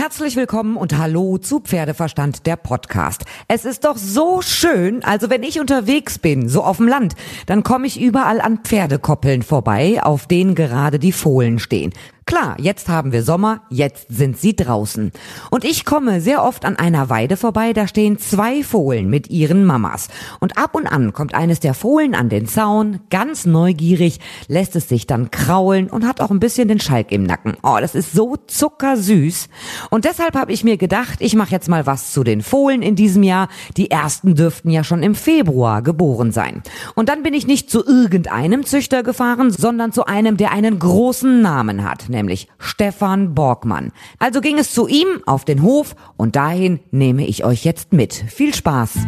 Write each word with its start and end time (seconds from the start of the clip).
Herzlich 0.00 0.36
willkommen 0.36 0.76
und 0.76 0.96
hallo 0.96 1.38
zu 1.38 1.58
Pferdeverstand, 1.58 2.46
der 2.46 2.54
Podcast. 2.54 3.24
Es 3.48 3.64
ist 3.64 3.84
doch 3.84 3.96
so 3.96 4.42
schön, 4.42 5.02
also 5.02 5.28
wenn 5.28 5.42
ich 5.42 5.58
unterwegs 5.58 6.20
bin, 6.20 6.48
so 6.48 6.62
auf 6.62 6.76
dem 6.76 6.86
Land, 6.86 7.16
dann 7.46 7.64
komme 7.64 7.88
ich 7.88 8.00
überall 8.00 8.40
an 8.40 8.58
Pferdekoppeln 8.58 9.42
vorbei, 9.42 10.00
auf 10.00 10.28
denen 10.28 10.54
gerade 10.54 11.00
die 11.00 11.10
Fohlen 11.10 11.58
stehen. 11.58 11.92
Klar, 12.28 12.56
jetzt 12.58 12.90
haben 12.90 13.10
wir 13.10 13.22
Sommer, 13.22 13.62
jetzt 13.70 14.08
sind 14.10 14.36
sie 14.36 14.54
draußen. 14.54 15.12
Und 15.50 15.64
ich 15.64 15.86
komme 15.86 16.20
sehr 16.20 16.44
oft 16.44 16.66
an 16.66 16.76
einer 16.76 17.08
Weide 17.08 17.38
vorbei, 17.38 17.72
da 17.72 17.88
stehen 17.88 18.18
zwei 18.18 18.62
Fohlen 18.62 19.08
mit 19.08 19.30
ihren 19.30 19.64
Mamas. 19.64 20.08
Und 20.38 20.58
ab 20.58 20.74
und 20.74 20.86
an 20.86 21.14
kommt 21.14 21.34
eines 21.34 21.58
der 21.58 21.72
Fohlen 21.72 22.14
an 22.14 22.28
den 22.28 22.46
Zaun, 22.46 23.00
ganz 23.08 23.46
neugierig, 23.46 24.20
lässt 24.46 24.76
es 24.76 24.90
sich 24.90 25.06
dann 25.06 25.30
kraulen 25.30 25.88
und 25.88 26.06
hat 26.06 26.20
auch 26.20 26.30
ein 26.30 26.38
bisschen 26.38 26.68
den 26.68 26.80
Schalk 26.80 27.12
im 27.12 27.22
Nacken. 27.22 27.56
Oh, 27.62 27.78
das 27.80 27.94
ist 27.94 28.12
so 28.12 28.36
zuckersüß. 28.36 29.48
Und 29.88 30.04
deshalb 30.04 30.34
habe 30.34 30.52
ich 30.52 30.64
mir 30.64 30.76
gedacht, 30.76 31.20
ich 31.20 31.34
mache 31.34 31.52
jetzt 31.52 31.70
mal 31.70 31.86
was 31.86 32.12
zu 32.12 32.24
den 32.24 32.42
Fohlen 32.42 32.82
in 32.82 32.94
diesem 32.94 33.22
Jahr. 33.22 33.48
Die 33.78 33.90
ersten 33.90 34.34
dürften 34.34 34.68
ja 34.68 34.84
schon 34.84 35.02
im 35.02 35.14
Februar 35.14 35.80
geboren 35.80 36.30
sein. 36.30 36.62
Und 36.94 37.08
dann 37.08 37.22
bin 37.22 37.32
ich 37.32 37.46
nicht 37.46 37.70
zu 37.70 37.82
irgendeinem 37.82 38.66
Züchter 38.66 39.02
gefahren, 39.02 39.50
sondern 39.50 39.92
zu 39.92 40.04
einem, 40.04 40.36
der 40.36 40.52
einen 40.52 40.78
großen 40.78 41.40
Namen 41.40 41.88
hat 41.88 42.10
nämlich 42.18 42.48
Stefan 42.58 43.34
Borgmann. 43.34 43.92
Also 44.18 44.40
ging 44.40 44.58
es 44.58 44.72
zu 44.72 44.86
ihm 44.86 45.22
auf 45.26 45.44
den 45.44 45.62
Hof 45.62 45.94
und 46.16 46.36
dahin 46.36 46.80
nehme 46.90 47.26
ich 47.26 47.44
euch 47.44 47.64
jetzt 47.64 47.92
mit. 47.92 48.12
Viel 48.12 48.54
Spaß! 48.54 48.98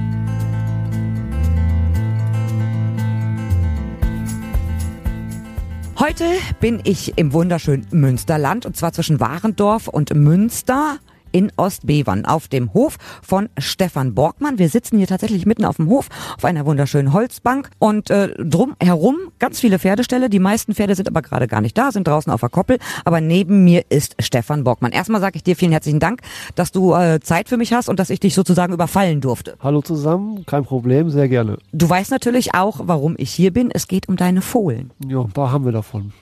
Heute 5.99 6.25
bin 6.61 6.81
ich 6.85 7.19
im 7.19 7.35
wunderschönen 7.35 7.87
Münsterland 7.91 8.65
und 8.65 8.75
zwar 8.75 8.93
zwischen 8.93 9.21
Warendorf 9.21 9.87
und 9.87 10.15
Münster 10.15 10.97
in 11.33 11.53
Ostbevern 11.57 12.25
auf 12.25 12.49
dem 12.49 12.73
Hof 12.75 12.97
von 13.23 13.49
Stefan 13.59 14.15
Borgmann. 14.15 14.59
Wir 14.59 14.69
sitzen 14.69 14.99
hier 14.99 15.07
tatsächlich 15.07 15.47
mitten 15.47 15.65
auf 15.65 15.77
dem 15.77 15.89
Hof 15.89 16.09
auf 16.37 16.45
einer 16.45 16.67
wunderschönen 16.67 17.13
Holzbank 17.13 17.71
und 17.79 18.11
äh, 18.11 18.35
drum 18.39 18.75
herum 18.83 19.17
ganz 19.39 19.61
viele 19.61 19.79
Pferdeställe. 19.79 20.31
Die 20.31 20.39
meisten 20.39 20.75
Pferde 20.75 20.95
sind 20.95 21.09
aber 21.09 21.23
gerade 21.23 21.47
gar 21.47 21.61
nicht 21.61 21.77
da, 21.77 21.93
sind 21.93 22.07
draußen 22.07 22.33
auf 22.33 22.41
der 22.41 22.49
Koppel. 22.49 22.79
Aber 23.05 23.21
neben 23.21 23.65
mir 23.65 23.85
ist 23.89 24.17
Stefan 24.21 24.65
Borgmann. 24.65 24.93
Erstmal 24.93 25.21
sage 25.21 25.37
ich 25.37 25.43
dir 25.43 25.57
vielen 25.57 25.73
herzlichen 25.73 26.01
Dank, 26.01 26.21
dass 26.55 26.73
du 26.73 26.95
äh, 26.95 27.21
Zeit 27.21 27.49
für 27.49 27.57
mich 27.57 27.73
hast 27.73 27.89
und 27.89 27.99
dass 27.99 28.11
ich 28.11 28.21
dich 28.21 28.35
sozusagen 28.35 28.73
überfallen 28.73 29.21
durfte. 29.21 29.57
Hallo 29.61 29.83
zusammen, 29.83 30.45
kein 30.47 30.65
Problem, 30.65 31.11
sehr 31.11 31.29
gerne. 31.29 31.59
Du 31.73 31.89
weißt 31.89 32.11
natürlich 32.11 32.55
auch, 32.55 32.81
warum 32.85 33.15
ich 33.19 33.31
hier 33.31 33.53
bin. 33.53 33.71
Es 33.71 33.89
geht 33.89 34.09
um 34.09 34.17
deine 34.17 34.43
Fohlen. 34.43 34.91
Ja, 35.07 35.21
ein 35.21 35.33
paar 35.33 35.53
haben 35.53 35.65
wir 35.65 35.73
davon. 35.73 36.13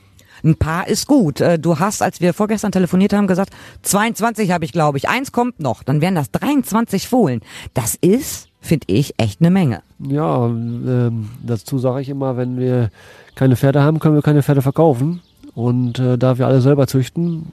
Ein 0.44 0.56
paar 0.56 0.89
ist 0.89 1.06
gut. 1.06 1.41
Äh, 1.41 1.58
du 1.58 1.78
hast, 1.78 2.03
als 2.03 2.20
wir 2.20 2.34
vorgestern 2.34 2.72
telefoniert 2.72 3.12
haben, 3.12 3.27
gesagt, 3.27 3.50
22 3.83 4.50
habe 4.50 4.64
ich, 4.64 4.72
glaube 4.72 4.98
ich. 4.98 5.08
Eins 5.08 5.33
kommt 5.33 5.61
noch. 5.61 5.83
Dann 5.83 6.00
wären 6.00 6.14
das 6.14 6.31
23 6.31 7.08
Fohlen. 7.08 7.41
Das 7.75 7.94
ist, 7.94 8.48
finde 8.61 8.86
ich, 8.89 9.14
echt 9.19 9.41
eine 9.41 9.50
Menge. 9.50 9.83
Ja, 9.98 10.47
ähm, 10.47 11.31
dazu 11.42 11.78
sage 11.78 12.00
ich 12.00 12.09
immer, 12.09 12.36
wenn 12.36 12.59
wir 12.59 12.91
keine 13.34 13.56
Pferde 13.56 13.83
haben, 13.83 13.98
können 13.98 14.14
wir 14.14 14.22
keine 14.22 14.42
Pferde 14.42 14.62
verkaufen. 14.62 15.20
Und 15.55 15.98
äh, 15.98 16.16
da 16.16 16.39
wir 16.39 16.47
alle 16.47 16.61
selber 16.61 16.86
züchten, 16.86 17.47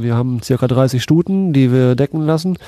wir 0.00 0.16
haben 0.16 0.42
circa 0.42 0.66
30 0.66 1.00
Stuten, 1.00 1.52
die 1.52 1.70
wir 1.72 1.94
decken 1.94 2.22
lassen. 2.22 2.58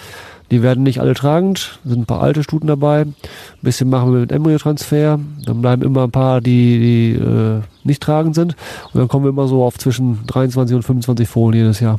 Die 0.54 0.62
werden 0.62 0.84
nicht 0.84 1.00
alle 1.00 1.14
tragend, 1.14 1.80
sind 1.84 2.02
ein 2.02 2.06
paar 2.06 2.22
alte 2.22 2.44
Stuten 2.44 2.68
dabei. 2.68 3.00
Ein 3.00 3.14
bisschen 3.60 3.90
machen 3.90 4.12
wir 4.12 4.20
mit 4.20 4.30
Embryotransfer. 4.30 5.18
Dann 5.44 5.60
bleiben 5.60 5.82
immer 5.82 6.04
ein 6.04 6.12
paar, 6.12 6.40
die, 6.40 6.78
die 6.78 7.20
äh, 7.20 7.60
nicht 7.82 8.00
tragend 8.00 8.36
sind. 8.36 8.54
Und 8.92 9.00
dann 9.00 9.08
kommen 9.08 9.24
wir 9.24 9.30
immer 9.30 9.48
so 9.48 9.64
auf 9.64 9.78
zwischen 9.78 10.24
23 10.28 10.76
und 10.76 10.82
25 10.84 11.28
Fohlen 11.28 11.56
jedes 11.56 11.80
Jahr. 11.80 11.98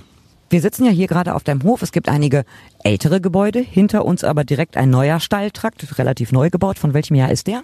Wir 0.49 0.61
sitzen 0.61 0.85
ja 0.85 0.91
hier 0.91 1.07
gerade 1.07 1.35
auf 1.35 1.43
deinem 1.43 1.63
Hof. 1.63 1.81
Es 1.81 1.91
gibt 1.91 2.07
einige 2.07 2.45
ältere 2.81 3.19
Gebäude, 3.19 3.59
hinter 3.59 4.05
uns 4.05 4.23
aber 4.23 4.45
direkt 4.45 4.77
ein 4.77 4.89
neuer 4.89 5.19
Stalltrakt, 5.19 5.99
relativ 5.99 6.31
neu 6.31 6.49
gebaut. 6.49 6.79
Von 6.79 6.93
welchem 6.93 7.15
Jahr 7.15 7.31
ist 7.31 7.47
der? 7.47 7.61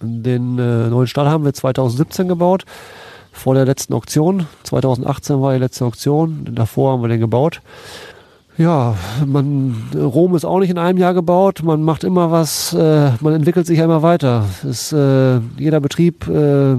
Den 0.00 0.56
äh, 0.56 0.88
neuen 0.88 1.08
Stall 1.08 1.28
haben 1.28 1.44
wir 1.44 1.52
2017 1.52 2.28
gebaut, 2.28 2.64
vor 3.32 3.54
der 3.54 3.64
letzten 3.64 3.92
Auktion. 3.92 4.46
2018 4.62 5.40
war 5.40 5.52
die 5.54 5.58
letzte 5.58 5.84
Auktion, 5.84 6.48
davor 6.52 6.92
haben 6.92 7.02
wir 7.02 7.08
den 7.08 7.18
gebaut. 7.18 7.60
Ja, 8.58 8.96
man, 9.24 9.76
Rom 9.94 10.34
ist 10.34 10.44
auch 10.44 10.58
nicht 10.58 10.70
in 10.70 10.78
einem 10.78 10.98
Jahr 10.98 11.14
gebaut. 11.14 11.62
Man 11.62 11.80
macht 11.84 12.02
immer 12.02 12.32
was, 12.32 12.74
äh, 12.74 13.12
man 13.20 13.32
entwickelt 13.32 13.68
sich 13.68 13.78
ja 13.78 13.84
immer 13.84 14.02
weiter. 14.02 14.46
Es, 14.68 14.92
äh, 14.92 15.38
jeder 15.56 15.78
Betrieb 15.78 16.26
äh, 16.26 16.74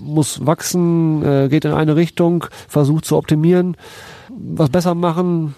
muss 0.00 0.44
wachsen, 0.44 1.22
äh, 1.24 1.48
geht 1.48 1.64
in 1.64 1.70
eine 1.70 1.94
Richtung, 1.94 2.46
versucht 2.66 3.04
zu 3.04 3.16
optimieren, 3.16 3.76
was 4.28 4.70
besser 4.70 4.96
machen. 4.96 5.54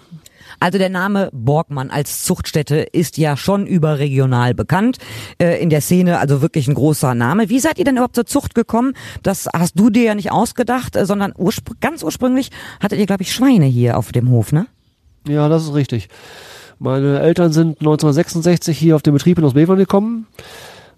Also 0.59 0.77
der 0.77 0.89
Name 0.89 1.31
Borgmann 1.33 1.89
als 1.89 2.21
Zuchtstätte 2.21 2.75
ist 2.75 3.17
ja 3.17 3.35
schon 3.35 3.65
überregional 3.65 4.53
bekannt 4.53 4.99
äh, 5.39 5.59
in 5.59 5.71
der 5.71 5.81
Szene, 5.81 6.19
also 6.19 6.43
wirklich 6.43 6.67
ein 6.67 6.75
großer 6.75 7.15
Name. 7.15 7.49
Wie 7.49 7.59
seid 7.59 7.79
ihr 7.79 7.85
denn 7.85 7.95
überhaupt 7.95 8.13
zur 8.13 8.27
Zucht 8.27 8.53
gekommen? 8.53 8.93
Das 9.23 9.47
hast 9.51 9.79
du 9.79 9.89
dir 9.89 10.03
ja 10.03 10.13
nicht 10.13 10.31
ausgedacht, 10.31 10.95
äh, 10.95 11.07
sondern 11.07 11.33
urspr 11.35 11.73
ganz 11.81 12.03
ursprünglich 12.03 12.51
hattet 12.79 12.99
ihr, 12.99 13.07
glaube 13.07 13.23
ich, 13.23 13.33
Schweine 13.33 13.65
hier 13.65 13.97
auf 13.97 14.11
dem 14.11 14.29
Hof, 14.29 14.51
ne? 14.51 14.67
Ja, 15.27 15.49
das 15.49 15.63
ist 15.63 15.73
richtig. 15.73 16.09
Meine 16.79 17.19
Eltern 17.19 17.51
sind 17.51 17.79
1966 17.79 18.77
hier 18.77 18.95
auf 18.95 19.03
den 19.03 19.13
Betrieb 19.13 19.37
in 19.37 19.43
Ostbevern 19.43 19.77
gekommen. 19.77 20.27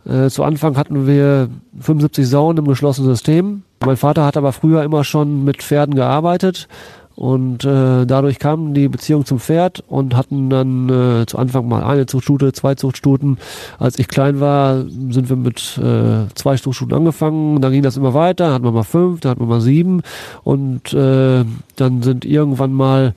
Äh, 0.06 0.30
zu 0.30 0.44
Anfang 0.44 0.78
hatten 0.78 1.08
wir 1.08 1.50
75 1.80 2.28
Sauen 2.28 2.58
im 2.58 2.66
geschlossenen 2.66 3.10
System. 3.10 3.64
Mein 3.86 3.98
Vater 3.98 4.26
hat 4.26 4.38
aber 4.38 4.54
früher 4.54 4.84
immer 4.84 5.04
schon 5.04 5.44
mit 5.44 5.62
Pferden 5.62 5.96
gearbeitet 5.96 6.68
und 7.16 7.64
äh, 7.64 8.06
dadurch 8.06 8.40
kam 8.40 8.74
die 8.74 8.88
Beziehung 8.88 9.26
zum 9.26 9.40
Pferd 9.40 9.84
und 9.88 10.16
hatten 10.16 10.50
dann 10.50 10.90
äh, 10.90 11.26
zu 11.26 11.38
Anfang 11.38 11.68
mal 11.68 11.84
eine 11.84 12.06
Zuchtstute, 12.06 12.54
zwei 12.54 12.76
Zuchtstuten. 12.76 13.38
Als 13.78 14.00
ich 14.00 14.08
klein 14.08 14.40
war, 14.40 14.82
sind 14.82 15.30
wir 15.30 15.36
mit 15.36 15.78
äh, 15.78 16.28
zwei 16.34 16.58
Zuchtstuten 16.58 16.96
angefangen. 16.96 17.62
Dann 17.62 17.72
ging 17.72 17.84
das 17.84 17.98
immer 17.98 18.14
weiter, 18.14 18.54
hatten 18.54 18.66
wir 18.66 18.72
mal 18.72 18.84
fünf, 18.84 19.20
dann 19.20 19.32
hatten 19.32 19.42
wir 19.42 19.48
mal 19.48 19.62
sieben 19.62 20.02
und 20.44 20.94
äh, 20.94 21.46
dann 21.76 22.02
sind 22.02 22.26
irgendwann 22.26 22.74
mal 22.74 23.14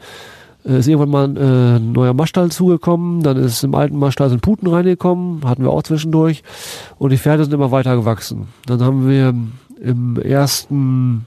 ist 0.66 0.88
irgendwann 0.88 1.10
mal 1.10 1.36
äh, 1.36 1.76
ein 1.76 1.92
neuer 1.92 2.14
Maschstall 2.14 2.50
zugekommen, 2.50 3.22
dann 3.22 3.36
ist 3.36 3.62
im 3.62 3.74
alten 3.74 3.98
Maschstall 3.98 4.30
sind 4.30 4.42
Puten 4.42 4.68
reingekommen, 4.68 5.40
hatten 5.44 5.62
wir 5.62 5.70
auch 5.70 5.82
zwischendurch 5.82 6.42
und 6.98 7.10
die 7.10 7.18
Pferde 7.18 7.44
sind 7.44 7.54
immer 7.54 7.70
weiter 7.70 7.96
gewachsen. 7.96 8.48
Dann 8.66 8.82
haben 8.82 9.08
wir 9.08 9.34
im 9.80 10.20
ersten 10.20 11.26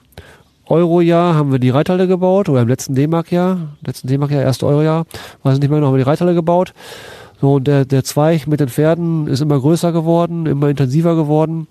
Euro-Jahr 0.68 1.36
haben 1.36 1.52
wir 1.52 1.60
die 1.60 1.70
Reithalle 1.70 2.08
gebaut 2.08 2.50
oder 2.50 2.62
im 2.62 2.68
letzten 2.68 2.96
D-Mark-Jahr, 2.96 3.58
letzten 3.86 4.08
D-Mark-Jahr, 4.08 4.44
erste 4.44 4.66
Euro-Jahr, 4.66 5.06
weiß 5.44 5.60
nicht 5.60 5.70
mehr, 5.70 5.80
noch 5.80 5.88
haben 5.88 5.96
wir 5.96 6.04
die 6.04 6.10
Reithalle 6.10 6.36
gebaut. 6.36 6.74
So, 7.42 7.54
und 7.54 7.68
der, 7.68 7.86
der 7.86 8.04
Zweig 8.04 8.48
mit 8.48 8.60
den 8.60 8.68
Pferden 8.68 9.28
ist 9.28 9.40
immer 9.42 9.60
größer 9.60 9.94
geworden, 9.94 10.46
immer 10.46 10.68
intensiver 10.68 11.16
geworden. 11.16 11.68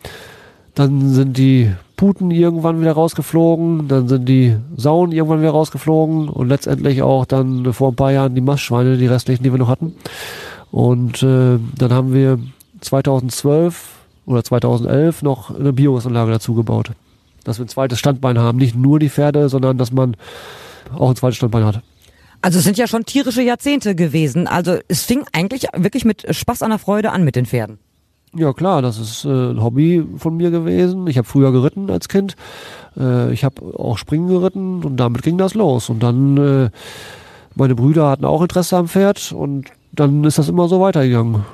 Dann 0.74 1.12
sind 1.12 1.36
die 1.36 1.72
Puten 1.98 2.30
irgendwann 2.30 2.80
wieder 2.80 2.92
rausgeflogen, 2.92 3.88
dann 3.88 4.06
sind 4.06 4.28
die 4.28 4.56
Sauen 4.76 5.10
irgendwann 5.10 5.40
wieder 5.40 5.50
rausgeflogen 5.50 6.28
und 6.28 6.48
letztendlich 6.48 7.02
auch 7.02 7.26
dann 7.26 7.72
vor 7.72 7.90
ein 7.90 7.96
paar 7.96 8.12
Jahren 8.12 8.36
die 8.36 8.40
Mastschweine, 8.40 8.96
die 8.96 9.08
restlichen, 9.08 9.42
die 9.42 9.52
wir 9.52 9.58
noch 9.58 9.68
hatten. 9.68 9.96
Und 10.70 11.24
äh, 11.24 11.58
dann 11.76 11.92
haben 11.92 12.14
wir 12.14 12.38
2012 12.82 13.96
oder 14.26 14.44
2011 14.44 15.22
noch 15.22 15.58
eine 15.58 15.72
Biogasanlage 15.72 16.30
dazu 16.30 16.54
gebaut. 16.54 16.92
Dass 17.42 17.58
wir 17.58 17.64
ein 17.64 17.68
zweites 17.68 17.98
Standbein 17.98 18.38
haben. 18.38 18.58
Nicht 18.58 18.76
nur 18.76 19.00
die 19.00 19.10
Pferde, 19.10 19.48
sondern 19.48 19.76
dass 19.76 19.90
man 19.90 20.16
auch 20.96 21.10
ein 21.10 21.16
zweites 21.16 21.38
Standbein 21.38 21.64
hat. 21.64 21.82
Also 22.42 22.58
es 22.58 22.64
sind 22.64 22.78
ja 22.78 22.86
schon 22.86 23.06
tierische 23.06 23.42
Jahrzehnte 23.42 23.96
gewesen. 23.96 24.46
Also 24.46 24.78
es 24.86 25.02
fing 25.02 25.24
eigentlich 25.32 25.66
wirklich 25.76 26.04
mit 26.04 26.32
Spaß 26.32 26.62
an 26.62 26.70
der 26.70 26.78
Freude 26.78 27.10
an 27.10 27.24
mit 27.24 27.34
den 27.34 27.46
Pferden. 27.46 27.78
Ja 28.34 28.52
klar, 28.52 28.82
das 28.82 28.98
ist 28.98 29.24
äh, 29.24 29.28
ein 29.28 29.62
Hobby 29.62 30.04
von 30.18 30.36
mir 30.36 30.50
gewesen. 30.50 31.06
Ich 31.06 31.16
habe 31.16 31.26
früher 31.26 31.52
geritten 31.52 31.90
als 31.90 32.08
Kind. 32.08 32.36
Äh, 32.98 33.32
ich 33.32 33.44
habe 33.44 33.62
auch 33.78 33.96
Springen 33.96 34.28
geritten 34.28 34.84
und 34.84 34.96
damit 34.96 35.22
ging 35.22 35.38
das 35.38 35.54
los. 35.54 35.88
Und 35.88 36.02
dann 36.02 36.36
äh, 36.36 36.70
meine 37.54 37.74
Brüder 37.74 38.08
hatten 38.08 38.24
auch 38.24 38.42
Interesse 38.42 38.76
am 38.76 38.88
Pferd 38.88 39.32
und 39.32 39.68
dann 39.92 40.24
ist 40.24 40.38
das 40.38 40.48
immer 40.48 40.68
so 40.68 40.80
weitergegangen. 40.80 41.44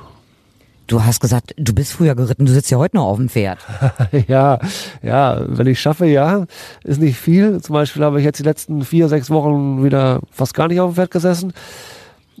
Du 0.87 1.03
hast 1.03 1.19
gesagt, 1.19 1.55
du 1.57 1.73
bist 1.73 1.93
früher 1.93 2.13
geritten, 2.13 2.45
du 2.45 2.51
sitzt 2.51 2.69
ja 2.69 2.77
heute 2.77 2.97
noch 2.97 3.05
auf 3.05 3.17
dem 3.17 3.27
Pferd. 3.27 3.57
ja, 4.27 4.59
ja, 5.01 5.41
wenn 5.47 5.65
ich 5.65 5.79
schaffe, 5.79 6.05
ja, 6.05 6.45
ist 6.83 7.01
nicht 7.01 7.17
viel. 7.17 7.59
Zum 7.61 7.73
Beispiel 7.73 8.03
habe 8.03 8.19
ich 8.19 8.25
jetzt 8.25 8.37
die 8.37 8.43
letzten 8.43 8.83
vier, 8.83 9.07
sechs 9.09 9.31
Wochen 9.31 9.83
wieder 9.83 10.19
fast 10.29 10.53
gar 10.53 10.67
nicht 10.67 10.79
auf 10.79 10.91
dem 10.91 10.95
Pferd 10.95 11.09
gesessen. 11.09 11.53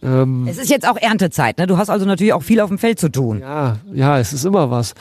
Ähm, 0.05 0.47
es 0.47 0.57
ist 0.57 0.69
jetzt 0.69 0.87
auch 0.87 0.97
Erntezeit, 0.97 1.57
ne? 1.57 1.67
Du 1.67 1.77
hast 1.77 1.89
also 1.89 2.05
natürlich 2.05 2.33
auch 2.33 2.43
viel 2.43 2.59
auf 2.59 2.69
dem 2.69 2.77
Feld 2.77 2.99
zu 2.99 3.09
tun. 3.09 3.39
Ja, 3.39 3.77
ja, 3.93 4.19
es 4.19 4.33
ist 4.33 4.45
immer 4.45 4.69
was. 4.71 4.93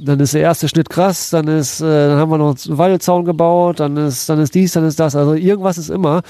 Dann 0.00 0.20
ist 0.20 0.32
der 0.32 0.42
erste 0.42 0.68
Schnitt 0.68 0.90
krass, 0.90 1.30
dann 1.30 1.48
ist, 1.48 1.80
äh, 1.80 2.08
dann 2.08 2.18
haben 2.18 2.30
wir 2.30 2.38
noch 2.38 2.54
einen 2.64 2.78
Weidezaun 2.78 3.24
gebaut, 3.24 3.80
dann 3.80 3.96
ist, 3.96 4.28
dann 4.28 4.38
ist 4.38 4.54
dies, 4.54 4.72
dann 4.72 4.84
ist 4.84 5.00
das. 5.00 5.16
Also 5.16 5.34
irgendwas 5.34 5.76
ist 5.76 5.90
immer. 5.90 6.22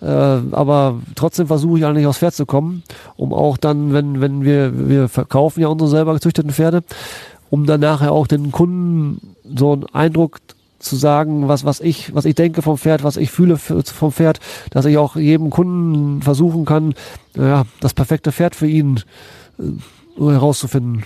Äh, 0.00 0.06
aber 0.06 1.00
trotzdem 1.14 1.46
versuche 1.46 1.78
ich 1.78 1.84
eigentlich 1.84 2.06
aufs 2.06 2.18
Pferd 2.18 2.34
zu 2.34 2.46
kommen, 2.46 2.82
um 3.16 3.32
auch 3.32 3.56
dann, 3.56 3.92
wenn, 3.92 4.20
wenn 4.20 4.44
wir, 4.44 4.88
wir 4.88 5.08
verkaufen 5.08 5.60
ja 5.60 5.68
unsere 5.68 5.88
selber 5.88 6.14
gezüchteten 6.14 6.50
Pferde, 6.50 6.82
um 7.48 7.64
dann 7.64 7.80
nachher 7.80 8.10
auch 8.10 8.26
den 8.26 8.50
Kunden 8.50 9.36
so 9.56 9.72
einen 9.72 9.86
Eindruck 9.92 10.38
zu 10.82 10.96
sagen, 10.96 11.48
was, 11.48 11.64
was 11.64 11.80
ich, 11.80 12.14
was 12.14 12.24
ich 12.24 12.34
denke 12.34 12.62
vom 12.62 12.76
Pferd, 12.76 13.04
was 13.04 13.16
ich 13.16 13.30
fühle 13.30 13.56
vom 13.56 14.12
Pferd, 14.12 14.40
dass 14.70 14.84
ich 14.84 14.98
auch 14.98 15.16
jedem 15.16 15.50
Kunden 15.50 16.22
versuchen 16.22 16.64
kann, 16.64 16.94
ja, 17.36 17.64
das 17.80 17.94
perfekte 17.94 18.32
Pferd 18.32 18.54
für 18.54 18.66
ihn 18.66 19.00
äh, 19.58 19.62
herauszufinden. 20.18 21.04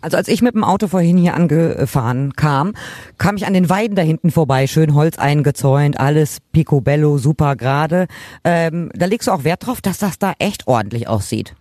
Also 0.00 0.16
als 0.16 0.28
ich 0.28 0.42
mit 0.42 0.54
dem 0.54 0.62
Auto 0.62 0.86
vorhin 0.86 1.16
hier 1.16 1.34
angefahren 1.34 2.34
kam, 2.34 2.74
kam 3.18 3.36
ich 3.36 3.46
an 3.46 3.52
den 3.52 3.68
Weiden 3.68 3.96
da 3.96 4.02
hinten 4.02 4.30
vorbei, 4.30 4.68
schön 4.68 4.94
Holz 4.94 5.18
eingezäunt, 5.18 5.98
alles 5.98 6.38
picobello, 6.52 7.18
super 7.18 7.56
gerade. 7.56 8.06
Ähm, 8.44 8.90
da 8.94 9.06
legst 9.06 9.26
du 9.26 9.32
auch 9.32 9.42
Wert 9.42 9.66
drauf, 9.66 9.80
dass 9.80 9.98
das 9.98 10.18
da 10.20 10.34
echt 10.38 10.68
ordentlich 10.68 11.08
aussieht. 11.08 11.54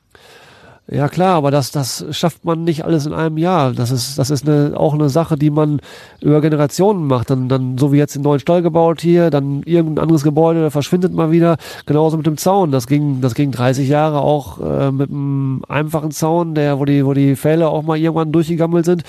Ja 0.89 1.09
klar, 1.09 1.35
aber 1.35 1.51
das, 1.51 1.71
das 1.71 2.05
schafft 2.11 2.45
man 2.45 2.63
nicht 2.63 2.85
alles 2.85 3.05
in 3.05 3.13
einem 3.13 3.37
Jahr. 3.37 3.73
Das 3.73 3.91
ist, 3.91 4.17
das 4.17 4.29
ist 4.29 4.47
eine, 4.47 4.79
auch 4.79 4.93
eine 4.93 5.09
Sache, 5.09 5.35
die 5.35 5.49
man 5.49 5.81
über 6.21 6.39
Generationen 6.39 7.07
macht. 7.07 7.29
Dann, 7.29 7.49
dann 7.49 7.77
so 7.77 7.91
wie 7.91 7.97
jetzt 7.97 8.15
den 8.15 8.21
neuen 8.21 8.39
Stall 8.39 8.61
gebaut 8.61 9.01
hier, 9.01 9.29
dann 9.29 9.63
irgendein 9.63 10.03
anderes 10.03 10.23
Gebäude 10.23 10.71
verschwindet 10.71 11.13
mal 11.13 11.29
wieder. 11.29 11.57
Genauso 11.85 12.15
mit 12.15 12.25
dem 12.25 12.37
Zaun. 12.37 12.71
Das 12.71 12.87
ging, 12.87 13.19
das 13.19 13.35
ging 13.35 13.51
30 13.51 13.89
Jahre 13.89 14.21
auch 14.21 14.61
äh, 14.61 14.91
mit 14.91 15.09
einem 15.09 15.61
einfachen 15.67 16.11
Zaun, 16.11 16.55
der, 16.55 16.79
wo 16.79 16.85
die, 16.85 17.05
wo 17.05 17.13
die 17.13 17.35
Pfähle 17.35 17.67
auch 17.67 17.83
mal 17.83 17.97
irgendwann 17.97 18.31
durchgegammelt 18.31 18.85
sind. 18.85 19.03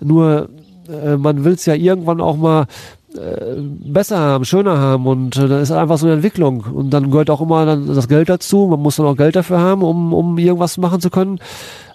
Nur 0.00 0.50
äh, 0.88 1.16
man 1.16 1.44
will 1.44 1.54
es 1.54 1.64
ja 1.64 1.74
irgendwann 1.74 2.20
auch 2.20 2.36
mal 2.36 2.66
äh, 3.16 3.56
besser 3.60 4.18
haben, 4.18 4.44
schöner 4.44 4.78
haben 4.78 5.06
und 5.06 5.36
äh, 5.36 5.48
das 5.48 5.62
ist 5.62 5.72
einfach 5.72 5.98
so 5.98 6.06
eine 6.06 6.14
Entwicklung 6.16 6.64
und 6.72 6.90
dann 6.90 7.10
gehört 7.10 7.30
auch 7.30 7.40
immer 7.40 7.66
dann 7.66 7.86
das 7.86 8.08
Geld 8.08 8.28
dazu, 8.28 8.66
man 8.68 8.80
muss 8.80 8.96
dann 8.96 9.06
auch 9.06 9.16
Geld 9.16 9.36
dafür 9.36 9.58
haben, 9.58 9.82
um, 9.82 10.12
um 10.12 10.38
irgendwas 10.38 10.78
machen 10.78 11.00
zu 11.00 11.10
können. 11.10 11.38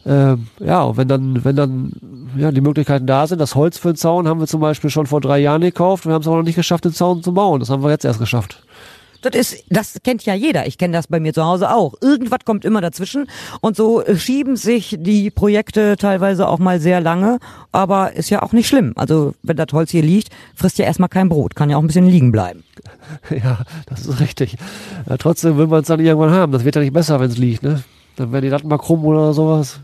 Äh, 0.05 0.35
ja, 0.59 0.95
wenn 0.95 1.07
dann, 1.07 1.43
wenn 1.43 1.55
dann 1.55 1.93
ja, 2.37 2.51
die 2.51 2.61
Möglichkeiten 2.61 3.07
da 3.07 3.27
sind, 3.27 3.41
das 3.41 3.55
Holz 3.55 3.77
für 3.77 3.93
den 3.93 3.97
Zaun 3.97 4.27
haben 4.27 4.39
wir 4.39 4.47
zum 4.47 4.61
Beispiel 4.61 4.89
schon 4.89 5.07
vor 5.07 5.21
drei 5.21 5.39
Jahren 5.39 5.61
gekauft, 5.61 6.05
wir 6.05 6.13
haben 6.13 6.21
es 6.21 6.27
aber 6.27 6.37
noch 6.37 6.43
nicht 6.43 6.55
geschafft, 6.55 6.85
den 6.85 6.93
Zaun 6.93 7.23
zu 7.23 7.33
bauen, 7.33 7.59
das 7.59 7.69
haben 7.69 7.83
wir 7.83 7.89
jetzt 7.89 8.05
erst 8.05 8.19
geschafft. 8.19 8.63
Das 9.21 9.35
ist, 9.35 9.63
das 9.69 9.97
kennt 10.03 10.25
ja 10.25 10.33
jeder. 10.33 10.67
Ich 10.67 10.77
kenne 10.77 10.93
das 10.93 11.07
bei 11.07 11.19
mir 11.19 11.33
zu 11.33 11.43
Hause 11.43 11.71
auch. 11.71 11.95
Irgendwas 12.01 12.39
kommt 12.45 12.65
immer 12.65 12.81
dazwischen 12.81 13.27
und 13.61 13.75
so 13.75 14.03
schieben 14.15 14.55
sich 14.55 14.97
die 14.99 15.31
Projekte 15.31 15.97
teilweise 15.97 16.47
auch 16.47 16.59
mal 16.59 16.79
sehr 16.79 17.01
lange, 17.01 17.39
aber 17.71 18.13
ist 18.13 18.29
ja 18.29 18.43
auch 18.43 18.53
nicht 18.53 18.67
schlimm. 18.67 18.93
Also 18.95 19.33
wenn 19.43 19.57
das 19.57 19.67
Holz 19.73 19.91
hier 19.91 20.03
liegt, 20.03 20.29
frisst 20.55 20.77
ja 20.77 20.85
erstmal 20.85 21.09
kein 21.09 21.29
Brot, 21.29 21.55
kann 21.55 21.69
ja 21.69 21.77
auch 21.77 21.81
ein 21.81 21.87
bisschen 21.87 22.07
liegen 22.07 22.31
bleiben. 22.31 22.63
Ja, 23.29 23.59
das 23.85 24.05
ist 24.05 24.19
richtig. 24.19 24.57
Ja, 25.07 25.17
trotzdem 25.17 25.57
will 25.57 25.67
man 25.67 25.81
es 25.81 25.87
dann 25.87 25.99
irgendwann 25.99 26.31
haben. 26.31 26.51
Das 26.51 26.63
wird 26.63 26.75
ja 26.75 26.81
nicht 26.81 26.93
besser, 26.93 27.19
wenn 27.19 27.29
es 27.29 27.37
liegt, 27.37 27.63
ne? 27.63 27.83
Dann 28.15 28.31
werden 28.31 28.43
die 28.43 28.49
Latten 28.49 28.67
mal 28.67 28.77
krumm 28.77 29.05
oder 29.05 29.33
sowas. 29.33 29.79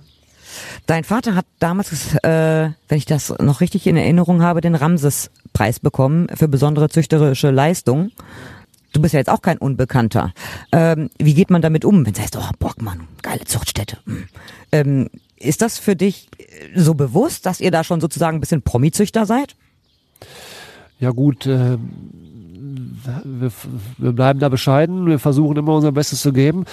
Dein 0.85 1.03
Vater 1.03 1.35
hat 1.35 1.45
damals, 1.59 2.15
äh, 2.24 2.69
wenn 2.88 2.97
ich 2.97 3.06
das 3.06 3.33
noch 3.39 3.62
richtig 3.62 3.88
in 3.88 3.97
Erinnerung 3.97 4.41
habe, 4.41 4.62
den 4.62 4.75
Ramses-Preis 4.75 5.80
bekommen 5.80 6.27
für 6.33 6.47
besondere 6.47 6.89
züchterische 6.89 7.51
Leistung. 7.51 8.12
Du 8.94 9.01
bist 9.01 9.13
ja 9.13 9.19
jetzt 9.19 9.30
auch 9.30 9.42
kein 9.42 9.57
Unbekannter. 9.57 10.34
Ähm, 10.72 11.10
wie 11.18 11.34
geht 11.34 11.50
man 11.50 11.62
damit 11.62 11.84
um, 11.84 12.06
wenn 12.06 12.13
es 12.13 12.19
heißt, 12.19 12.38
oh, 12.38 12.50
Bockmann, 12.60 13.07
geile 13.22 13.44
Zuchtstätte. 13.44 13.98
Hm. 14.06 14.28
Ähm, 14.72 15.10
ist 15.38 15.62
das 15.62 15.80
für 15.80 15.95
dich 15.95 16.30
so 16.75 16.94
bewusst, 16.94 17.45
dass 17.45 17.60
ihr 17.60 17.72
da 17.72 17.84
schon 17.84 18.00
sozusagen 18.00 18.38
ein 18.38 18.40
bisschen 18.40 18.62
Promizüchter 18.62 19.25
seid? 19.25 19.56
Ja 21.00 21.10
gut, 21.10 21.45
äh, 21.48 21.78
wir, 23.24 23.51
wir 23.97 24.12
bleiben 24.12 24.39
da 24.39 24.50
bescheiden, 24.50 25.06
wir 25.06 25.19
versuchen 25.19 25.57
immer 25.57 25.75
unser 25.75 25.91
Bestes 25.91 26.21
zu 26.21 26.33
geben. 26.33 26.65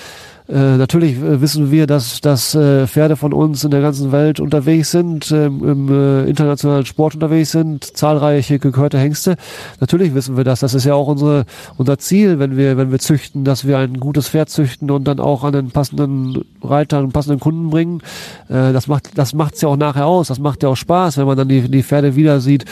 Äh, 0.50 0.78
natürlich 0.78 1.16
äh, 1.16 1.40
wissen 1.40 1.70
wir, 1.70 1.86
dass, 1.86 2.20
dass 2.20 2.56
äh, 2.56 2.88
Pferde 2.88 3.14
von 3.16 3.32
uns 3.32 3.62
in 3.62 3.70
der 3.70 3.80
ganzen 3.80 4.10
Welt 4.10 4.40
unterwegs 4.40 4.90
sind, 4.90 5.30
ähm, 5.30 5.62
im 5.62 5.88
äh, 5.88 6.28
internationalen 6.28 6.84
Sport 6.86 7.14
unterwegs 7.14 7.52
sind, 7.52 7.96
zahlreiche 7.96 8.58
gehörte 8.58 8.98
Hengste. 8.98 9.36
Natürlich 9.78 10.12
wissen 10.12 10.36
wir 10.36 10.42
das. 10.42 10.60
Das 10.60 10.74
ist 10.74 10.84
ja 10.84 10.94
auch 10.94 11.06
unsere, 11.06 11.44
unser 11.76 11.98
Ziel, 11.98 12.40
wenn 12.40 12.56
wir, 12.56 12.76
wenn 12.76 12.90
wir 12.90 12.98
züchten, 12.98 13.44
dass 13.44 13.64
wir 13.64 13.78
ein 13.78 14.00
gutes 14.00 14.28
Pferd 14.28 14.50
züchten 14.50 14.90
und 14.90 15.04
dann 15.04 15.20
auch 15.20 15.44
an 15.44 15.52
den 15.52 15.70
passenden 15.70 16.44
Reiter, 16.62 16.98
einen 16.98 17.12
passenden 17.12 17.38
Kunden 17.38 17.70
bringen. 17.70 18.00
Äh, 18.48 18.72
das 18.72 18.88
macht, 18.88 19.16
das 19.16 19.34
macht's 19.34 19.60
ja 19.60 19.68
auch 19.68 19.76
nachher 19.76 20.06
aus. 20.06 20.28
Das 20.28 20.40
macht 20.40 20.64
ja 20.64 20.70
auch 20.70 20.76
Spaß, 20.76 21.18
wenn 21.18 21.26
man 21.26 21.36
dann 21.36 21.48
die, 21.48 21.68
die 21.68 21.84
Pferde 21.84 22.16
wieder 22.16 22.40
sieht. 22.40 22.64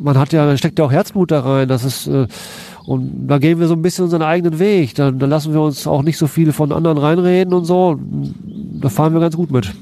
Man 0.00 0.18
hat 0.18 0.32
ja, 0.32 0.56
steckt 0.56 0.78
ja 0.78 0.84
auch 0.84 0.92
Herzblut 0.92 1.30
da 1.30 1.40
rein. 1.40 1.68
Das 1.68 1.84
ist, 1.84 2.06
äh, 2.06 2.26
und 2.86 3.28
da 3.28 3.38
gehen 3.38 3.60
wir 3.60 3.68
so 3.68 3.74
ein 3.74 3.82
bisschen 3.82 4.04
unseren 4.04 4.22
eigenen 4.22 4.58
Weg. 4.58 4.94
Da, 4.94 5.10
da 5.10 5.26
lassen 5.26 5.52
wir 5.52 5.60
uns 5.60 5.86
auch 5.86 6.02
nicht 6.02 6.18
so 6.18 6.26
viele 6.26 6.52
von 6.52 6.72
anderen 6.72 6.98
reinreden 6.98 7.52
und 7.52 7.64
so. 7.64 7.98
Da 8.80 8.88
fahren 8.88 9.12
wir 9.12 9.20
ganz 9.20 9.36
gut 9.36 9.50
mit. 9.50 9.72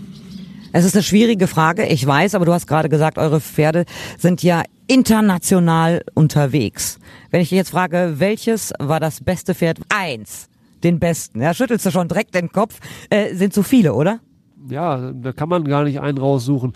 Es 0.72 0.84
ist 0.84 0.94
eine 0.94 1.02
schwierige 1.02 1.46
Frage, 1.46 1.86
ich 1.86 2.06
weiß, 2.06 2.34
aber 2.34 2.44
du 2.44 2.52
hast 2.52 2.66
gerade 2.66 2.88
gesagt, 2.88 3.16
eure 3.16 3.40
Pferde 3.40 3.86
sind 4.18 4.42
ja 4.42 4.62
international 4.88 6.02
unterwegs. 6.14 6.98
Wenn 7.30 7.40
ich 7.40 7.48
dich 7.48 7.56
jetzt 7.56 7.70
frage, 7.70 8.16
welches 8.18 8.74
war 8.78 9.00
das 9.00 9.22
beste 9.22 9.54
Pferd? 9.54 9.78
Eins, 9.88 10.48
den 10.84 10.98
besten. 10.98 11.40
Ja, 11.40 11.54
schüttelst 11.54 11.86
du 11.86 11.90
schon 11.90 12.08
direkt 12.08 12.34
den 12.34 12.52
Kopf. 12.52 12.78
Äh, 13.08 13.34
sind 13.34 13.54
so 13.54 13.62
viele, 13.62 13.94
oder? 13.94 14.20
Ja, 14.68 15.12
da 15.12 15.32
kann 15.32 15.48
man 15.48 15.64
gar 15.64 15.84
nicht 15.84 16.00
einen 16.00 16.18
raussuchen. 16.18 16.72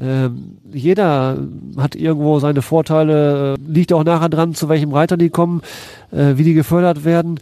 Ähm, 0.00 0.58
jeder 0.72 1.38
hat 1.76 1.94
irgendwo 1.94 2.40
seine 2.40 2.62
Vorteile, 2.62 3.54
äh, 3.54 3.72
liegt 3.72 3.92
auch 3.92 4.04
nachher 4.04 4.28
dran, 4.28 4.54
zu 4.54 4.68
welchem 4.68 4.92
Reiter 4.92 5.16
die 5.16 5.30
kommen, 5.30 5.62
äh, 6.10 6.36
wie 6.36 6.42
die 6.42 6.54
gefördert 6.54 7.04
werden. 7.04 7.38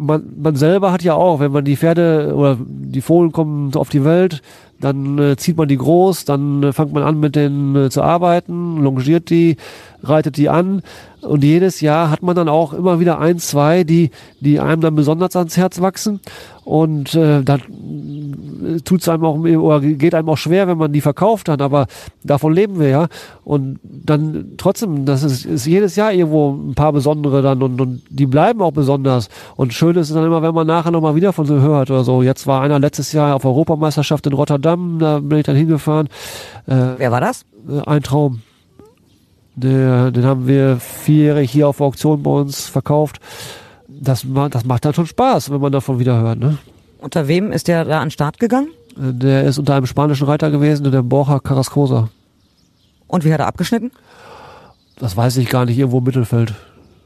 Man, 0.00 0.24
man 0.36 0.56
selber 0.56 0.92
hat 0.92 1.02
ja 1.02 1.14
auch, 1.14 1.40
wenn 1.40 1.52
man 1.52 1.64
die 1.64 1.76
Pferde 1.76 2.32
oder 2.34 2.58
die 2.58 3.02
Fohlen 3.02 3.32
kommen 3.32 3.74
auf 3.74 3.90
die 3.90 4.04
Welt, 4.04 4.40
dann 4.80 5.18
äh, 5.18 5.36
zieht 5.36 5.56
man 5.56 5.68
die 5.68 5.76
groß, 5.76 6.24
dann 6.24 6.62
äh, 6.62 6.72
fängt 6.72 6.92
man 6.92 7.02
an 7.02 7.20
mit 7.20 7.36
denen 7.36 7.76
äh, 7.76 7.90
zu 7.90 8.02
arbeiten, 8.02 8.82
longiert 8.82 9.30
die, 9.30 9.56
reitet 10.04 10.36
die 10.36 10.48
an 10.48 10.82
und 11.20 11.42
jedes 11.42 11.80
Jahr 11.80 12.10
hat 12.10 12.22
man 12.22 12.36
dann 12.36 12.48
auch 12.48 12.72
immer 12.72 13.00
wieder 13.00 13.18
ein, 13.18 13.38
zwei, 13.38 13.84
die, 13.84 14.10
die 14.40 14.60
einem 14.60 14.80
dann 14.80 14.94
besonders 14.94 15.34
ans 15.36 15.56
Herz 15.56 15.80
wachsen 15.80 16.20
und 16.64 17.14
äh, 17.14 17.42
dann 17.42 17.60
tut 18.84 19.00
es 19.02 19.08
einem 19.08 19.24
auch 19.24 19.36
oder 19.36 19.80
geht 19.80 20.14
einem 20.14 20.28
auch 20.28 20.38
schwer, 20.38 20.66
wenn 20.66 20.78
man 20.78 20.92
die 20.92 21.00
verkauft 21.00 21.48
hat, 21.48 21.60
aber 21.60 21.86
davon 22.22 22.52
leben 22.54 22.78
wir 22.80 22.88
ja. 22.88 23.06
Und 23.44 23.78
dann 23.82 24.52
trotzdem, 24.56 25.04
das 25.04 25.22
ist, 25.22 25.44
ist 25.44 25.66
jedes 25.66 25.96
Jahr 25.96 26.12
irgendwo 26.12 26.52
ein 26.52 26.74
paar 26.74 26.92
besondere 26.92 27.42
dann 27.42 27.62
und, 27.62 27.80
und 27.80 28.02
die 28.08 28.26
bleiben 28.26 28.62
auch 28.62 28.72
besonders. 28.72 29.28
Und 29.56 29.74
schön 29.74 29.96
ist 29.96 30.08
es 30.08 30.14
dann 30.14 30.24
immer, 30.24 30.42
wenn 30.42 30.54
man 30.54 30.66
nachher 30.66 30.90
nochmal 30.90 31.14
wieder 31.14 31.32
von 31.32 31.46
so 31.46 31.60
hört 31.60 31.90
oder 31.90 32.04
so. 32.04 32.22
Jetzt 32.22 32.46
war 32.46 32.62
einer 32.62 32.78
letztes 32.78 33.12
Jahr 33.12 33.34
auf 33.34 33.44
Europameisterschaft 33.44 34.26
in 34.26 34.32
Rotterdam, 34.32 34.98
da 34.98 35.20
bin 35.20 35.38
ich 35.38 35.44
dann 35.44 35.56
hingefahren. 35.56 36.08
Äh, 36.66 36.94
Wer 36.96 37.12
war 37.12 37.20
das? 37.20 37.44
Ein 37.86 38.02
Traum. 38.02 38.40
Der, 39.56 40.10
den 40.10 40.24
haben 40.24 40.46
wir 40.46 40.78
vierjährig 40.78 41.50
hier 41.50 41.68
auf 41.68 41.80
Auktion 41.80 42.22
bei 42.22 42.30
uns 42.30 42.66
verkauft. 42.66 43.20
Das, 43.88 44.26
das 44.50 44.64
macht 44.64 44.84
dann 44.84 44.94
schon 44.94 45.06
Spaß, 45.06 45.50
wenn 45.50 45.60
man 45.60 45.72
davon 45.72 45.98
wieder 45.98 46.18
hört. 46.18 46.38
Ne? 46.38 46.58
Unter 46.98 47.28
wem 47.28 47.52
ist 47.52 47.68
der 47.68 47.84
da 47.84 48.00
an 48.00 48.06
den 48.06 48.10
Start 48.10 48.40
gegangen? 48.40 48.68
Äh, 48.96 49.12
der 49.12 49.44
ist 49.44 49.58
unter 49.58 49.74
einem 49.74 49.86
spanischen 49.86 50.26
Reiter 50.26 50.50
gewesen, 50.50 50.90
der 50.90 51.02
Borja 51.02 51.38
Carrascosa. 51.38 52.08
Und 53.06 53.24
wie 53.24 53.32
hat 53.32 53.40
er 53.40 53.46
abgeschnitten? 53.46 53.92
Das 54.96 55.16
weiß 55.16 55.36
ich 55.36 55.48
gar 55.48 55.64
nicht, 55.64 55.78
irgendwo 55.78 55.98
im 55.98 56.04
Mittelfeld. 56.04 56.54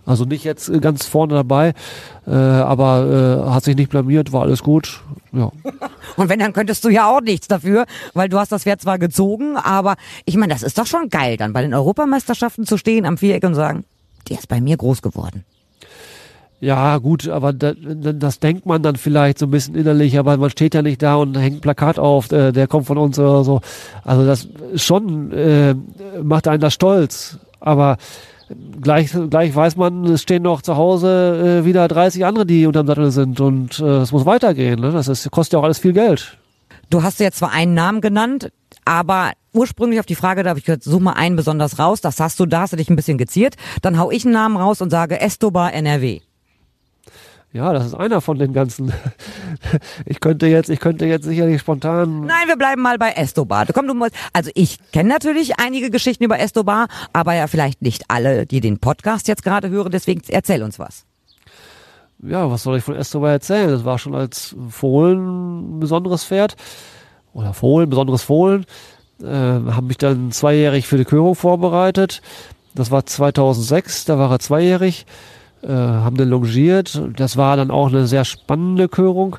Also 0.08 0.24
nicht 0.24 0.42
jetzt 0.42 0.70
äh, 0.70 0.80
ganz 0.80 1.04
vorne 1.04 1.34
dabei, 1.34 1.74
äh, 2.26 2.30
aber 2.30 3.44
äh, 3.46 3.50
hat 3.50 3.64
sich 3.64 3.76
nicht 3.76 3.90
blamiert, 3.90 4.32
war 4.32 4.42
alles 4.42 4.62
gut. 4.62 5.02
Ja. 5.32 5.52
Und 6.16 6.30
wenn, 6.30 6.38
dann 6.38 6.54
könntest 6.54 6.82
du 6.84 6.88
ja 6.88 7.14
auch 7.14 7.20
nichts 7.20 7.46
dafür, 7.46 7.84
weil 8.14 8.30
du 8.30 8.38
hast 8.38 8.50
das 8.50 8.62
Pferd 8.62 8.80
zwar 8.80 8.98
gezogen, 8.98 9.58
aber 9.58 9.96
ich 10.24 10.38
meine, 10.38 10.54
das 10.54 10.62
ist 10.62 10.78
doch 10.78 10.86
schon 10.86 11.10
geil, 11.10 11.36
dann 11.36 11.52
bei 11.52 11.60
den 11.60 11.74
Europameisterschaften 11.74 12.64
zu 12.64 12.78
stehen 12.78 13.04
am 13.04 13.18
Viereck 13.18 13.44
und 13.44 13.54
sagen, 13.54 13.84
der 14.30 14.38
ist 14.38 14.48
bei 14.48 14.62
mir 14.62 14.78
groß 14.78 15.02
geworden. 15.02 15.44
Ja, 16.60 16.96
gut, 16.96 17.28
aber 17.28 17.52
da, 17.52 17.74
das 17.74 18.40
denkt 18.40 18.64
man 18.64 18.82
dann 18.82 18.96
vielleicht 18.96 19.38
so 19.38 19.46
ein 19.46 19.50
bisschen 19.50 19.74
innerlich, 19.74 20.18
aber 20.18 20.38
man 20.38 20.48
steht 20.48 20.74
ja 20.74 20.80
nicht 20.80 21.02
da 21.02 21.16
und 21.16 21.36
hängt 21.36 21.58
ein 21.58 21.60
Plakat 21.60 21.98
auf, 21.98 22.32
äh, 22.32 22.50
der 22.52 22.66
kommt 22.66 22.86
von 22.86 22.96
uns 22.96 23.18
oder 23.18 23.44
so. 23.44 23.60
Also 24.04 24.24
das 24.24 24.48
schon 24.74 25.32
äh, 25.32 25.74
macht 26.22 26.48
einen 26.48 26.62
das 26.62 26.72
stolz, 26.72 27.38
aber 27.60 27.98
gleich, 28.80 29.10
gleich 29.30 29.54
weiß 29.54 29.76
man, 29.76 30.04
es 30.04 30.22
stehen 30.22 30.42
noch 30.42 30.62
zu 30.62 30.76
Hause 30.76 31.60
äh, 31.62 31.64
wieder 31.64 31.86
30 31.88 32.24
andere, 32.24 32.46
die 32.46 32.66
unterm 32.66 32.86
Sattel 32.86 33.10
sind 33.10 33.40
und 33.40 33.78
äh, 33.80 33.98
es 33.98 34.12
muss 34.12 34.26
weitergehen. 34.26 34.80
Ne? 34.80 34.92
Das 34.92 35.08
ist, 35.08 35.30
kostet 35.30 35.54
ja 35.54 35.58
auch 35.60 35.64
alles 35.64 35.78
viel 35.78 35.92
Geld. 35.92 36.38
Du 36.90 37.02
hast 37.02 37.20
jetzt 37.20 37.38
zwar 37.38 37.52
einen 37.52 37.74
Namen 37.74 38.00
genannt, 38.00 38.50
aber 38.84 39.32
ursprünglich 39.52 40.00
auf 40.00 40.06
die 40.06 40.14
Frage, 40.14 40.42
da 40.42 40.50
habe 40.50 40.58
ich 40.58 40.64
gesagt, 40.64 40.84
such 40.84 41.00
mal 41.00 41.12
einen 41.12 41.36
besonders 41.36 41.78
raus, 41.78 42.00
das 42.00 42.18
hast 42.20 42.40
du, 42.40 42.46
da 42.46 42.62
hast 42.62 42.72
du 42.72 42.76
dich 42.76 42.88
ein 42.88 42.96
bisschen 42.96 43.18
geziert. 43.18 43.56
Dann 43.82 43.98
hau 43.98 44.10
ich 44.10 44.24
einen 44.24 44.34
Namen 44.34 44.56
raus 44.56 44.80
und 44.80 44.90
sage 44.90 45.20
Estobar 45.20 45.72
NRW. 45.72 46.20
Ja, 47.52 47.72
das 47.72 47.86
ist 47.86 47.94
einer 47.94 48.20
von 48.20 48.38
den 48.38 48.52
ganzen. 48.52 48.92
Ich 50.06 50.20
könnte 50.20 50.46
jetzt, 50.46 50.70
ich 50.70 50.80
könnte 50.80 51.06
jetzt 51.06 51.24
sicherlich 51.24 51.60
spontan. 51.60 52.20
Nein, 52.26 52.46
wir 52.46 52.56
bleiben 52.56 52.80
mal 52.80 52.98
bei 52.98 53.10
Estobar. 53.12 53.66
Komm, 53.72 53.86
du 53.86 53.94
musst, 53.94 54.12
also 54.32 54.50
ich 54.54 54.78
kenne 54.92 55.08
natürlich 55.08 55.58
einige 55.58 55.90
Geschichten 55.90 56.24
über 56.24 56.38
Estobar, 56.38 56.88
aber 57.12 57.34
ja 57.34 57.46
vielleicht 57.46 57.82
nicht 57.82 58.04
alle, 58.08 58.46
die 58.46 58.60
den 58.60 58.78
Podcast 58.78 59.28
jetzt 59.28 59.42
gerade 59.42 59.68
hören. 59.68 59.90
Deswegen 59.90 60.22
erzähl 60.28 60.62
uns 60.62 60.78
was. 60.78 61.04
Ja, 62.22 62.50
was 62.50 62.62
soll 62.62 62.78
ich 62.78 62.84
von 62.84 62.96
Estobar 62.96 63.30
erzählen? 63.32 63.70
Das 63.70 63.84
war 63.84 63.98
schon 63.98 64.14
als 64.14 64.54
Fohlen 64.70 65.76
ein 65.76 65.80
besonderes 65.80 66.24
Pferd 66.24 66.56
oder 67.32 67.52
Fohlen, 67.54 67.90
besonderes 67.90 68.22
Fohlen. 68.22 68.64
äh, 69.22 69.26
habe 69.26 69.82
mich 69.86 69.98
dann 69.98 70.30
zweijährig 70.32 70.86
für 70.86 70.98
die 70.98 71.04
Körung 71.04 71.34
vorbereitet. 71.34 72.22
Das 72.74 72.90
war 72.90 73.04
2006, 73.06 74.04
da 74.04 74.18
war 74.18 74.30
er 74.30 74.38
zweijährig, 74.38 75.06
äh, 75.62 75.68
haben 75.68 76.16
den 76.16 76.28
longiert. 76.28 77.00
Das 77.16 77.36
war 77.36 77.56
dann 77.56 77.70
auch 77.70 77.88
eine 77.88 78.06
sehr 78.06 78.24
spannende 78.24 78.88
Körung. 78.88 79.36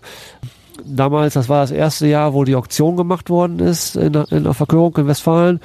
Damals, 0.85 1.33
das 1.33 1.49
war 1.49 1.61
das 1.61 1.71
erste 1.71 2.07
Jahr, 2.07 2.33
wo 2.33 2.43
die 2.43 2.55
Auktion 2.55 2.95
gemacht 2.95 3.29
worden 3.29 3.59
ist 3.59 3.95
in 3.95 4.13
der, 4.13 4.31
in 4.31 4.43
der 4.43 4.53
Verkörung 4.53 4.95
in 4.97 5.07
Westfalen. 5.07 5.59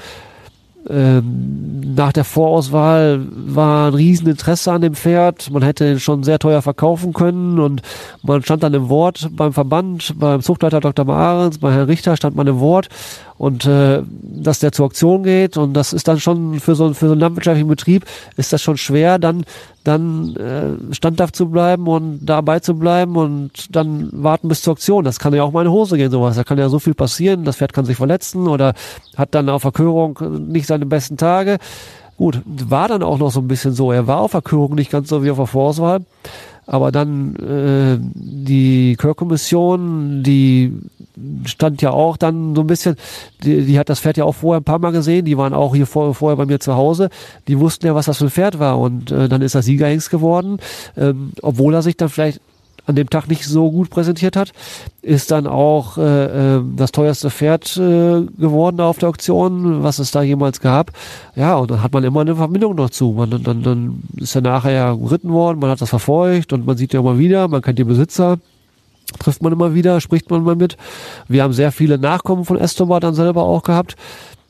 Ähm, 0.87 1.95
nach 1.95 2.13
der 2.13 2.25
Vorauswahl 2.25 3.27
war 3.31 3.89
ein 3.89 3.95
Rieseninteresse 3.95 4.71
an 4.71 4.83
dem 4.83 4.95
Pferd. 4.95 5.51
Man 5.51 5.63
hätte 5.63 5.91
ihn 5.91 6.01
schon 6.01 6.25
sehr 6.25 6.39
teuer 6.39 6.61
verkaufen 6.61 7.15
können 7.15 7.59
und 7.59 7.81
man 8.23 8.43
stand 8.43 8.63
dann 8.63 8.75
im 8.75 8.91
Wort 8.91 9.31
beim 9.33 9.55
Verband, 9.55 10.15
beim 10.19 10.43
Zuchtleiter 10.43 10.81
Dr. 10.81 11.07
Mahrens, 11.07 11.59
bei 11.59 11.73
Herrn 11.73 11.87
Richter 11.87 12.17
stand 12.17 12.37
man 12.37 12.47
im 12.47 12.61
Wort 12.61 12.89
und 13.39 13.67
äh, 13.67 14.03
dass 14.23 14.61
der 14.61 14.73
zur 14.73 14.87
Auktion 14.87 15.23
geht 15.23 15.57
und 15.57 15.75
das 15.75 15.93
ist 15.93 16.09
dann 16.09 16.21
schon 16.21 16.61
für 16.61 16.75
so, 16.75 16.95
für 16.95 17.07
so 17.07 17.13
einen 17.13 17.21
landwirtschaftlichen 17.21 17.69
Betrieb 17.69 18.05
ist 18.37 18.53
das 18.53 18.63
schon 18.63 18.77
schwer, 18.77 19.19
dann 19.19 19.45
dann 19.85 20.35
äh, 20.37 20.95
standhaft 20.95 21.37
zu 21.37 21.51
bleiben 21.51 21.87
und 21.87 22.21
dabei 22.25 22.61
zu 22.61 22.75
bleiben 22.75 23.17
und 23.17 23.77
dann 23.77 24.09
warten 24.13 24.49
bis 24.49 24.63
zur 24.63 24.73
Auktion. 24.73 25.05
Das 25.05 25.19
kann 25.19 25.35
ja 25.35 25.43
auch 25.43 25.53
mal 25.53 25.67
in 25.67 25.71
Hose 25.71 25.99
gehen, 25.99 26.11
sowas. 26.11 26.37
Da 26.37 26.45
kann 26.45 26.57
ja 26.57 26.71
so 26.71 26.79
viel 26.79 26.95
passieren. 26.95 27.45
Das 27.45 27.57
Pferd 27.57 27.75
kann 27.75 27.85
sich 27.85 27.99
verletzen 27.99 28.49
oder 28.49 28.73
hat 29.15 29.35
dann 29.35 29.51
auf 29.51 29.61
Verkörung 29.61 30.19
nicht 30.49 30.67
seine 30.67 30.87
besten 30.87 31.19
Tage. 31.19 31.59
Gut, 32.17 32.41
war 32.47 32.89
dann 32.89 33.03
auch 33.03 33.19
noch 33.19 33.31
so 33.31 33.41
ein 33.41 33.49
bisschen 33.49 33.75
so. 33.75 33.93
Er 33.93 34.07
war 34.07 34.21
auf 34.21 34.31
Verkörung 34.31 34.75
nicht 34.75 34.91
ganz 34.91 35.11
so 35.11 35.23
wie 35.23 35.31
auf 35.31 35.37
der 35.37 35.47
Vorauswahl. 35.47 36.01
Aber 36.67 36.93
dann 36.93 37.37
äh, 37.37 37.99
die 38.01 38.97
Kör-Kommission, 38.97 40.23
die 40.23 40.73
stand 41.45 41.83
ja 41.83 41.91
auch 41.91 42.17
dann 42.17 42.55
so 42.55 42.63
ein 42.63 42.67
bisschen, 42.67 42.97
die, 43.43 43.63
die 43.63 43.79
hat 43.79 43.89
das 43.89 44.01
Pferd 44.01 44.17
ja 44.17 44.25
auch 44.25 44.35
vorher 44.35 44.61
ein 44.61 44.65
paar 44.65 44.79
Mal 44.79 44.93
gesehen, 44.93 45.25
die 45.25 45.39
waren 45.39 45.53
auch 45.53 45.75
hier 45.75 45.87
vor, 45.87 46.15
vorher 46.15 46.37
bei 46.37 46.47
mir 46.47 46.61
zu 46.61 46.75
Hause, 46.75 47.11
die 47.47 47.61
wussten 47.61 47.87
ja, 47.87 47.95
was 47.95 48.07
das 48.07 48.19
für 48.19 48.25
ein 48.25 48.31
Pferd 48.31 48.59
war 48.59 48.79
und 48.79 49.11
äh, 49.11 49.29
dann 49.29 49.43
ist 49.43 49.55
er 49.55 49.63
Siegerhengst 49.63 50.11
geworden, 50.11 50.59
ähm, 50.97 51.33
obwohl 51.43 51.75
er 51.75 51.83
sich 51.83 51.97
dann 51.97 52.09
vielleicht 52.09 52.41
an 52.87 52.95
dem 52.97 53.09
Tag 53.09 53.29
nicht 53.29 53.45
so 53.45 53.71
gut 53.71 53.91
präsentiert 53.91 54.37
hat, 54.37 54.53
ist 55.03 55.31
dann 55.31 55.47
auch 55.47 55.97
äh, 55.97 56.57
äh, 56.57 56.63
das 56.77 56.93
teuerste 56.93 57.31
Pferd 57.31 57.77
äh, 57.77 58.27
geworden 58.39 58.81
auf 58.81 58.99
der 58.99 59.09
Auktion, 59.09 59.83
was 59.83 59.99
es 59.99 60.11
da 60.11 60.23
jemals 60.23 60.61
gab. 60.61 60.93
Ja, 61.35 61.57
und 61.57 61.71
dann 61.71 61.83
hat 61.83 61.93
man 61.93 62.05
immer 62.05 62.21
eine 62.21 62.37
Verbindung 62.37 62.77
dazu. 62.77 63.15
Man, 63.17 63.31
dann, 63.43 63.63
dann 63.63 64.03
ist 64.17 64.35
er 64.35 64.43
nachher 64.43 64.73
ja 64.73 64.95
geritten 64.95 65.31
worden, 65.31 65.59
man 65.61 65.71
hat 65.71 65.81
das 65.81 65.91
verfolgt 65.91 66.53
und 66.53 66.67
man 66.67 66.77
sieht 66.77 66.93
ja 66.93 67.01
immer 67.01 67.19
wieder, 67.19 67.49
man 67.49 67.63
kennt 67.63 67.79
die 67.79 67.85
Besitzer 67.85 68.39
trifft 69.19 69.43
man 69.43 69.53
immer 69.53 69.75
wieder, 69.75 70.01
spricht 70.01 70.31
man 70.31 70.43
mal 70.43 70.57
mit. 70.57 70.77
Wir 71.29 71.43
haben 71.43 71.53
sehr 71.53 71.73
viele 71.73 71.99
Nachkommen 71.99 72.45
von 72.45 72.59
Estomar 72.59 73.01
dann 73.01 73.15
selber 73.15 73.43
auch 73.43 73.63
gehabt, 73.63 73.97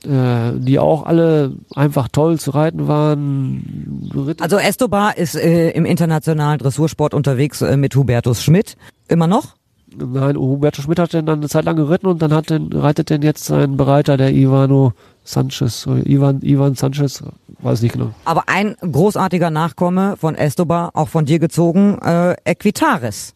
die 0.06 0.78
auch 0.78 1.04
alle 1.04 1.52
einfach 1.74 2.08
toll 2.08 2.38
zu 2.38 2.50
reiten 2.50 2.88
waren. 2.88 4.36
Also 4.40 4.58
Estobar 4.58 5.16
ist 5.16 5.34
äh, 5.34 5.70
im 5.70 5.84
internationalen 5.84 6.58
Dressursport 6.58 7.14
unterwegs 7.14 7.62
äh, 7.62 7.76
mit 7.76 7.96
Hubertus 7.96 8.42
Schmidt. 8.42 8.76
Immer 9.08 9.26
noch? 9.26 9.56
Nein, 9.96 10.36
Hubertus 10.36 10.84
Schmidt 10.84 10.98
hat 10.98 11.12
den 11.12 11.26
dann 11.26 11.38
eine 11.38 11.48
Zeit 11.48 11.64
lang 11.64 11.76
geritten 11.76 12.06
und 12.06 12.20
dann 12.20 12.32
hat 12.32 12.50
den, 12.50 12.72
reitet 12.72 13.10
den 13.10 13.22
jetzt 13.22 13.44
sein 13.44 13.76
Bereiter, 13.76 14.16
der 14.16 14.32
Ivano 14.32 14.92
Sanchez, 15.24 15.86
Ivan, 15.86 16.42
Ivan 16.42 16.74
Sanchez, 16.74 17.22
weiß 17.60 17.82
nicht 17.82 17.92
genau. 17.92 18.10
Aber 18.24 18.44
ein 18.48 18.76
großartiger 18.80 19.50
Nachkomme 19.50 20.16
von 20.18 20.34
Estobar, 20.34 20.90
auch 20.94 21.08
von 21.08 21.24
dir 21.24 21.38
gezogen, 21.38 21.98
äh, 22.02 22.34
Equitaris. 22.44 23.34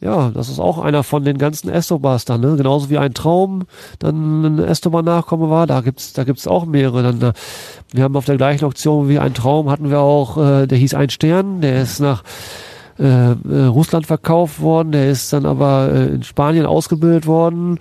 Ja, 0.00 0.30
das 0.30 0.48
ist 0.48 0.58
auch 0.58 0.78
einer 0.78 1.02
von 1.02 1.24
den 1.24 1.38
ganzen 1.38 1.68
Estobars 1.68 2.24
dann, 2.24 2.40
ne? 2.40 2.56
Genauso 2.56 2.90
wie 2.90 2.98
ein 2.98 3.14
Traum 3.14 3.64
dann 3.98 4.44
ein 4.44 4.58
Estobar-Nachkomme 4.58 5.50
war, 5.50 5.66
da 5.66 5.80
gibt's, 5.80 6.12
da 6.12 6.24
gibt's 6.24 6.46
auch 6.46 6.66
mehrere. 6.66 7.02
Dann, 7.02 7.22
äh, 7.22 7.32
wir 7.92 8.04
haben 8.04 8.16
auf 8.16 8.24
der 8.24 8.36
gleichen 8.36 8.64
Auktion 8.64 9.08
wie 9.08 9.18
ein 9.18 9.34
Traum 9.34 9.70
hatten 9.70 9.90
wir 9.90 10.00
auch, 10.00 10.36
äh, 10.36 10.66
der 10.66 10.78
hieß 10.78 10.94
ein 10.94 11.10
Stern, 11.10 11.60
der 11.60 11.82
ist 11.82 12.00
nach 12.00 12.22
äh, 12.98 13.32
äh, 13.32 13.64
Russland 13.66 14.06
verkauft 14.06 14.60
worden, 14.60 14.92
der 14.92 15.08
ist 15.10 15.32
dann 15.32 15.46
aber 15.46 15.90
äh, 15.92 16.06
in 16.06 16.22
Spanien 16.24 16.66
ausgebildet 16.66 17.26
worden, 17.26 17.78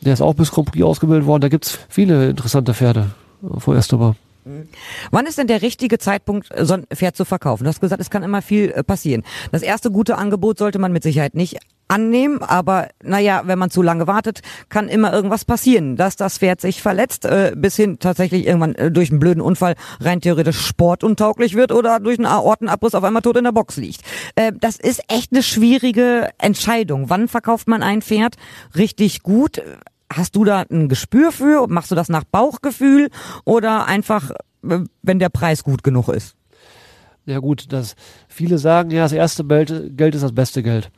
der 0.00 0.12
ist 0.12 0.22
auch 0.22 0.34
bis 0.34 0.52
Grand 0.52 0.80
ausgebildet 0.82 1.26
worden. 1.26 1.42
Da 1.42 1.48
gibt's 1.48 1.78
viele 1.88 2.30
interessante 2.30 2.72
Pferde 2.72 3.10
von 3.58 3.76
Estobar. 3.76 4.14
Wann 5.10 5.26
ist 5.26 5.38
denn 5.38 5.46
der 5.46 5.62
richtige 5.62 5.98
Zeitpunkt, 5.98 6.48
so 6.56 6.74
ein 6.74 6.86
Pferd 6.94 7.16
zu 7.16 7.24
verkaufen? 7.24 7.64
Du 7.64 7.68
hast 7.68 7.80
gesagt, 7.80 8.00
es 8.00 8.10
kann 8.10 8.22
immer 8.22 8.42
viel 8.42 8.70
äh, 8.70 8.82
passieren. 8.82 9.22
Das 9.52 9.62
erste 9.62 9.90
gute 9.90 10.16
Angebot 10.16 10.58
sollte 10.58 10.78
man 10.78 10.92
mit 10.92 11.02
Sicherheit 11.02 11.34
nicht 11.34 11.58
annehmen, 11.90 12.40
aber 12.42 12.88
naja, 13.02 13.42
wenn 13.46 13.58
man 13.58 13.70
zu 13.70 13.82
lange 13.82 14.06
wartet, 14.06 14.40
kann 14.68 14.88
immer 14.88 15.12
irgendwas 15.12 15.44
passieren, 15.44 15.96
dass 15.96 16.16
das 16.16 16.38
Pferd 16.38 16.60
sich 16.60 16.80
verletzt, 16.80 17.24
äh, 17.24 17.52
bis 17.56 17.76
hin 17.76 17.98
tatsächlich 17.98 18.46
irgendwann 18.46 18.76
äh, 18.76 18.90
durch 18.90 19.10
einen 19.10 19.18
blöden 19.18 19.42
Unfall 19.42 19.74
rein 20.00 20.20
theoretisch 20.20 20.60
sportuntauglich 20.60 21.56
wird 21.56 21.72
oder 21.72 21.98
durch 21.98 22.18
einen 22.18 22.26
Aortenabriss 22.26 22.94
auf 22.94 23.04
einmal 23.04 23.22
tot 23.22 23.36
in 23.36 23.44
der 23.44 23.52
Box 23.52 23.76
liegt. 23.76 24.02
Äh, 24.36 24.52
das 24.58 24.76
ist 24.76 25.02
echt 25.08 25.32
eine 25.32 25.42
schwierige 25.42 26.30
Entscheidung. 26.38 27.10
Wann 27.10 27.26
verkauft 27.26 27.66
man 27.66 27.82
ein 27.82 28.02
Pferd 28.02 28.36
richtig 28.76 29.22
gut? 29.22 29.60
Hast 30.12 30.34
du 30.34 30.44
da 30.44 30.64
ein 30.70 30.88
Gespür 30.88 31.30
für? 31.30 31.66
Machst 31.68 31.90
du 31.90 31.94
das 31.94 32.08
nach 32.08 32.24
Bauchgefühl 32.24 33.10
oder 33.44 33.86
einfach, 33.86 34.30
äh, 34.68 34.80
wenn 35.02 35.18
der 35.18 35.28
Preis 35.28 35.62
gut 35.62 35.84
genug 35.84 36.08
ist? 36.08 36.36
Ja 37.26 37.38
gut, 37.38 37.66
das 37.72 37.94
viele 38.28 38.58
sagen, 38.58 38.90
ja, 38.90 39.02
das 39.02 39.12
erste 39.12 39.44
Geld, 39.44 40.14
ist 40.14 40.24
das 40.24 40.34
beste 40.34 40.64
Geld. 40.64 40.90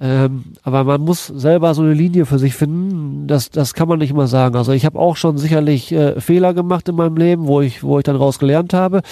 Ähm, 0.00 0.44
aber 0.62 0.84
man 0.84 1.00
muss 1.02 1.26
selber 1.26 1.74
so 1.74 1.82
eine 1.82 1.92
Linie 1.92 2.24
für 2.26 2.38
sich 2.38 2.54
finden. 2.54 3.26
Das, 3.26 3.50
das 3.50 3.74
kann 3.74 3.88
man 3.88 3.98
nicht 3.98 4.10
immer 4.10 4.26
sagen. 4.26 4.56
Also 4.56 4.72
ich 4.72 4.86
habe 4.86 4.98
auch 4.98 5.16
schon 5.16 5.36
sicherlich 5.36 5.92
äh, 5.92 6.20
Fehler 6.20 6.54
gemacht 6.54 6.88
in 6.88 6.94
meinem 6.94 7.16
Leben, 7.16 7.46
wo 7.46 7.60
ich, 7.60 7.82
wo 7.82 7.98
ich 7.98 8.04
dann 8.04 8.16
raus 8.16 8.38
gelernt 8.38 8.72
habe. 8.72 9.02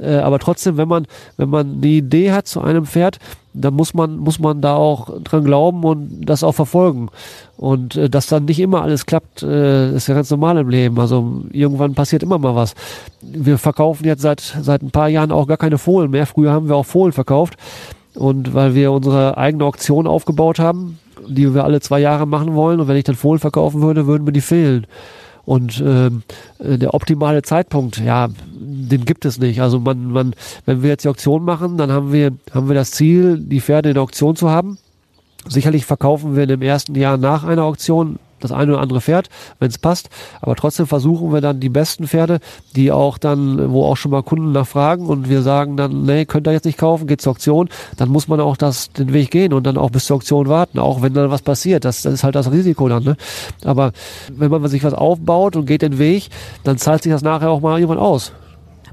Äh, 0.00 0.16
aber 0.16 0.38
trotzdem, 0.38 0.78
wenn 0.78 0.88
man, 0.88 1.06
wenn 1.36 1.50
man 1.50 1.80
die 1.80 1.98
Idee 1.98 2.32
hat 2.32 2.48
zu 2.48 2.60
einem 2.60 2.86
Pferd, 2.86 3.18
dann 3.58 3.74
muss 3.74 3.94
man, 3.94 4.18
muss 4.18 4.38
man 4.38 4.60
da 4.60 4.76
auch 4.76 5.10
dran 5.22 5.44
glauben 5.44 5.84
und 5.84 6.22
das 6.26 6.44
auch 6.44 6.52
verfolgen. 6.52 7.08
Und 7.56 7.96
äh, 7.96 8.10
dass 8.10 8.26
dann 8.26 8.44
nicht 8.44 8.60
immer 8.60 8.82
alles 8.82 9.06
klappt, 9.06 9.42
äh, 9.42 9.94
ist 9.94 10.08
ja 10.08 10.14
ganz 10.14 10.30
normal 10.30 10.58
im 10.58 10.68
Leben. 10.68 11.00
Also 11.00 11.42
irgendwann 11.52 11.94
passiert 11.94 12.22
immer 12.22 12.38
mal 12.38 12.54
was. 12.54 12.74
Wir 13.22 13.58
verkaufen 13.58 14.04
jetzt 14.04 14.22
seit, 14.22 14.40
seit 14.40 14.82
ein 14.82 14.90
paar 14.90 15.08
Jahren 15.08 15.32
auch 15.32 15.46
gar 15.46 15.56
keine 15.56 15.78
Fohlen 15.78 16.10
mehr. 16.10 16.26
Früher 16.26 16.52
haben 16.52 16.68
wir 16.68 16.76
auch 16.76 16.86
Fohlen 16.86 17.12
verkauft. 17.12 17.56
Und 18.14 18.54
weil 18.54 18.74
wir 18.74 18.92
unsere 18.92 19.36
eigene 19.36 19.64
Auktion 19.64 20.06
aufgebaut 20.06 20.58
haben, 20.58 20.98
die 21.28 21.54
wir 21.54 21.64
alle 21.64 21.80
zwei 21.80 22.00
Jahre 22.00 22.26
machen 22.26 22.54
wollen, 22.54 22.80
und 22.80 22.88
wenn 22.88 22.96
ich 22.96 23.04
dann 23.04 23.16
Fohlen 23.16 23.40
verkaufen 23.40 23.82
würde, 23.82 24.06
würden 24.06 24.24
mir 24.24 24.32
die 24.32 24.40
fehlen. 24.40 24.86
Und 25.44 25.80
ähm, 25.84 26.22
äh, 26.58 26.76
der 26.76 26.92
optimale 26.92 27.42
Zeitpunkt, 27.42 27.98
ja, 27.98 28.28
den 28.88 29.04
gibt 29.04 29.24
es 29.24 29.38
nicht. 29.38 29.60
Also 29.60 29.80
man, 29.80 30.10
man, 30.10 30.34
wenn 30.64 30.82
wir 30.82 30.90
jetzt 30.90 31.04
die 31.04 31.08
Auktion 31.08 31.44
machen, 31.44 31.76
dann 31.76 31.90
haben 31.90 32.12
wir, 32.12 32.32
haben 32.52 32.68
wir 32.68 32.74
das 32.74 32.90
Ziel, 32.92 33.38
die 33.38 33.60
Pferde 33.60 33.90
in 33.90 33.94
der 33.94 34.02
Auktion 34.02 34.36
zu 34.36 34.50
haben. 34.50 34.78
Sicherlich 35.48 35.86
verkaufen 35.86 36.34
wir 36.34 36.44
in 36.44 36.48
dem 36.48 36.62
ersten 36.62 36.94
Jahr 36.94 37.16
nach 37.16 37.44
einer 37.44 37.64
Auktion 37.64 38.18
das 38.40 38.52
eine 38.52 38.72
oder 38.72 38.82
andere 38.82 39.00
Pferd, 39.00 39.28
wenn 39.58 39.68
es 39.68 39.78
passt. 39.78 40.10
Aber 40.40 40.56
trotzdem 40.56 40.86
versuchen 40.86 41.32
wir 41.32 41.40
dann 41.40 41.60
die 41.60 41.68
besten 41.68 42.06
Pferde, 42.06 42.40
die 42.74 42.92
auch 42.92 43.18
dann, 43.18 43.70
wo 43.72 43.84
auch 43.84 43.96
schon 43.96 44.10
mal 44.10 44.22
Kunden 44.22 44.52
nachfragen 44.52 45.06
und 45.06 45.28
wir 45.28 45.42
sagen 45.42 45.76
dann, 45.76 46.02
nee, 46.02 46.24
könnt 46.24 46.46
ihr 46.46 46.52
jetzt 46.52 46.64
nicht 46.64 46.78
kaufen, 46.78 47.06
geht 47.06 47.20
zur 47.20 47.32
Auktion, 47.32 47.68
dann 47.96 48.08
muss 48.08 48.28
man 48.28 48.40
auch 48.40 48.56
das, 48.56 48.92
den 48.92 49.12
Weg 49.12 49.30
gehen 49.30 49.52
und 49.52 49.64
dann 49.66 49.78
auch 49.78 49.90
bis 49.90 50.06
zur 50.06 50.16
Auktion 50.16 50.48
warten, 50.48 50.78
auch 50.78 51.02
wenn 51.02 51.14
dann 51.14 51.30
was 51.30 51.42
passiert. 51.42 51.84
Das, 51.84 52.02
das 52.02 52.12
ist 52.12 52.24
halt 52.24 52.34
das 52.34 52.50
Risiko 52.50 52.88
dann. 52.88 53.04
Ne? 53.04 53.16
Aber 53.64 53.92
wenn 54.28 54.50
man 54.50 54.66
sich 54.68 54.84
was 54.84 54.94
aufbaut 54.94 55.56
und 55.56 55.66
geht 55.66 55.82
den 55.82 55.98
Weg, 55.98 56.28
dann 56.64 56.78
zahlt 56.78 57.02
sich 57.02 57.12
das 57.12 57.22
nachher 57.22 57.50
auch 57.50 57.60
mal 57.60 57.78
jemand 57.78 58.00
aus. 58.00 58.32